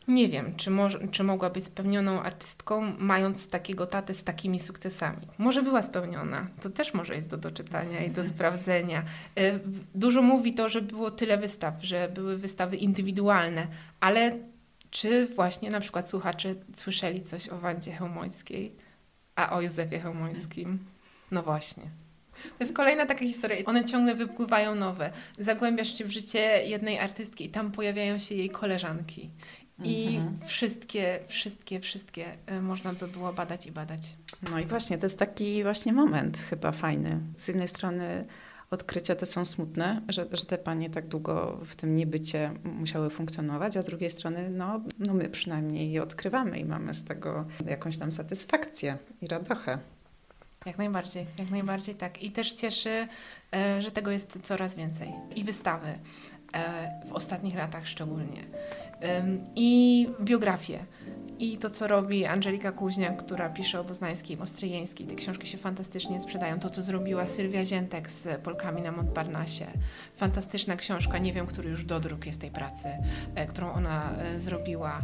Nie 0.07 0.29
wiem, 0.29 0.55
czy, 0.55 0.69
mo- 0.69 1.09
czy 1.11 1.23
mogła 1.23 1.49
być 1.49 1.65
spełnioną 1.65 2.21
artystką, 2.21 2.93
mając 2.99 3.47
takiego 3.47 3.85
tatę 3.85 4.13
z 4.13 4.23
takimi 4.23 4.59
sukcesami. 4.59 5.27
Może 5.37 5.63
była 5.63 5.81
spełniona, 5.81 6.45
to 6.61 6.69
też 6.69 6.93
może 6.93 7.15
jest 7.15 7.27
do 7.27 7.37
doczytania 7.37 7.99
i 7.99 8.11
do 8.11 8.21
mhm. 8.21 8.29
sprawdzenia. 8.29 9.03
Y, 9.39 9.59
dużo 9.95 10.21
mówi 10.21 10.53
to, 10.53 10.69
że 10.69 10.81
było 10.81 11.11
tyle 11.11 11.37
wystaw, 11.37 11.73
że 11.81 12.09
były 12.09 12.37
wystawy 12.37 12.77
indywidualne, 12.77 13.67
ale 13.99 14.37
czy 14.91 15.27
właśnie 15.27 15.69
na 15.69 15.79
przykład 15.79 16.09
słuchacze 16.09 16.55
słyszeli 16.75 17.23
coś 17.23 17.49
o 17.49 17.57
Wandzie 17.57 17.91
Chełmońskiej, 17.91 18.75
a 19.35 19.55
o 19.55 19.61
Józefie 19.61 19.99
Chełmońskim? 19.99 20.79
No 21.31 21.43
właśnie. 21.43 21.83
To 22.57 22.63
jest 22.63 22.73
kolejna 22.73 23.05
taka 23.05 23.19
historia. 23.19 23.57
One 23.65 23.85
ciągle 23.85 24.15
wypływają 24.15 24.75
nowe. 24.75 25.11
Zagłębiasz 25.39 25.97
się 25.97 26.05
w 26.05 26.11
życie 26.11 26.39
jednej 26.65 26.99
artystki 26.99 27.45
i 27.45 27.49
tam 27.49 27.71
pojawiają 27.71 28.19
się 28.19 28.35
jej 28.35 28.49
koleżanki. 28.49 29.29
I 29.83 30.15
mhm. 30.15 30.47
wszystkie, 30.47 31.19
wszystkie, 31.27 31.79
wszystkie 31.79 32.25
y, 32.51 32.61
można 32.61 32.93
by 32.93 33.07
było 33.07 33.33
badać 33.33 33.65
i 33.65 33.71
badać. 33.71 33.99
No 34.51 34.59
i 34.59 34.65
właśnie, 34.65 34.97
to 34.97 35.05
jest 35.05 35.19
taki 35.19 35.63
właśnie 35.63 35.93
moment 35.93 36.37
chyba 36.37 36.71
fajny. 36.71 37.19
Z 37.37 37.47
jednej 37.47 37.67
strony 37.67 38.25
odkrycia 38.71 39.15
te 39.15 39.25
są 39.25 39.45
smutne, 39.45 40.01
że, 40.09 40.27
że 40.31 40.45
te 40.45 40.57
panie 40.57 40.89
tak 40.89 41.07
długo 41.07 41.59
w 41.65 41.75
tym 41.75 41.95
niebycie 41.95 42.51
musiały 42.63 43.09
funkcjonować, 43.09 43.77
a 43.77 43.81
z 43.81 43.85
drugiej 43.85 44.09
strony 44.09 44.49
no, 44.49 44.81
no 44.99 45.13
my 45.13 45.29
przynajmniej 45.29 45.91
je 45.91 46.03
odkrywamy 46.03 46.59
i 46.59 46.65
mamy 46.65 46.93
z 46.93 47.03
tego 47.03 47.45
jakąś 47.65 47.97
tam 47.97 48.11
satysfakcję 48.11 48.97
i 49.21 49.27
radochę. 49.27 49.79
Jak 50.65 50.77
najbardziej, 50.77 51.25
jak 51.37 51.51
najbardziej 51.51 51.95
tak. 51.95 52.23
I 52.23 52.31
też 52.31 52.53
cieszy, 52.53 53.07
e, 53.55 53.81
że 53.81 53.91
tego 53.91 54.11
jest 54.11 54.39
coraz 54.43 54.75
więcej. 54.75 55.13
I 55.35 55.43
wystawy 55.43 55.99
w 57.05 57.13
ostatnich 57.13 57.55
latach 57.55 57.87
szczególnie. 57.87 58.41
I 59.55 60.09
biografie. 60.21 60.79
i 61.39 61.57
to, 61.57 61.69
co 61.69 61.87
robi 61.87 62.25
Angelika 62.25 62.71
Kuźniak, 62.71 63.17
która 63.17 63.49
pisze 63.49 63.79
o 63.79 63.83
Boznańskiej 63.83 64.39
Ostryjeńskiej. 64.39 65.07
Te 65.07 65.15
książki 65.15 65.47
się 65.47 65.57
fantastycznie 65.57 66.21
sprzedają. 66.21 66.59
To, 66.59 66.69
co 66.69 66.81
zrobiła 66.81 67.27
Sylwia 67.27 67.65
Ziętek 67.65 68.11
z 68.11 68.41
Polkami 68.41 68.81
na 68.81 68.91
Montparnasse. 68.91 69.65
Fantastyczna 70.15 70.75
książka, 70.75 71.17
nie 71.17 71.33
wiem, 71.33 71.47
który 71.47 71.69
już 71.69 71.85
dodruk 71.85 72.25
jest 72.25 72.41
tej 72.41 72.51
pracy, 72.51 72.87
e, 73.35 73.45
którą 73.45 73.73
ona 73.73 74.11
e, 74.17 74.39
zrobiła. 74.39 75.01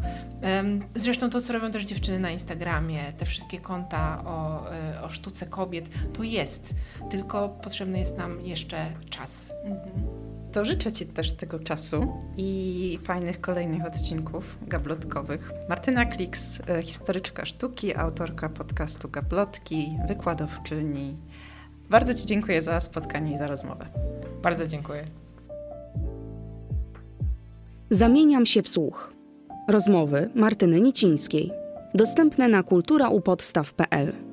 Zresztą 0.95 1.29
to, 1.29 1.41
co 1.41 1.53
robią 1.53 1.71
też 1.71 1.83
dziewczyny 1.83 2.19
na 2.19 2.31
Instagramie, 2.31 3.13
te 3.17 3.25
wszystkie 3.25 3.59
konta 3.59 4.23
o, 4.25 4.71
e, 4.71 5.03
o 5.03 5.09
sztuce 5.09 5.45
kobiet, 5.45 5.85
to 6.13 6.23
jest. 6.23 6.73
Tylko 7.09 7.49
potrzebny 7.49 7.99
jest 7.99 8.17
nam 8.17 8.41
jeszcze 8.41 8.85
czas. 9.09 9.29
Mhm. 9.63 10.30
To 10.51 10.65
życzę 10.65 10.91
Ci 10.91 11.05
też 11.05 11.33
tego 11.33 11.59
czasu 11.59 12.07
i 12.37 12.99
fajnych 13.03 13.41
kolejnych 13.41 13.85
odcinków 13.85 14.57
gablotkowych. 14.67 15.51
Martyna 15.69 16.05
Kliks, 16.05 16.61
e, 16.69 16.81
historyczka 16.81 17.45
sztuki, 17.45 17.95
autorka 17.95 18.49
podcastu 18.49 19.09
Gablotki, 19.09 19.97
wykładowczyni. 20.07 21.17
Bardzo 21.89 22.13
Ci 22.13 22.25
dziękuję 22.25 22.61
za 22.61 22.81
spotkanie 22.81 23.33
i 23.33 23.37
za 23.37 23.47
rozmowę. 23.47 23.85
Bardzo 24.43 24.67
dziękuję. 24.67 25.03
Zamieniam 27.89 28.45
się 28.45 28.61
w 28.61 28.69
słuch. 28.69 29.13
Rozmowy 29.67 30.29
Martyny 30.35 30.81
Nicińskiej. 30.81 31.51
Dostępne 31.93 32.47
na 32.47 32.63
kulturaupodstaw.pl 32.63 34.30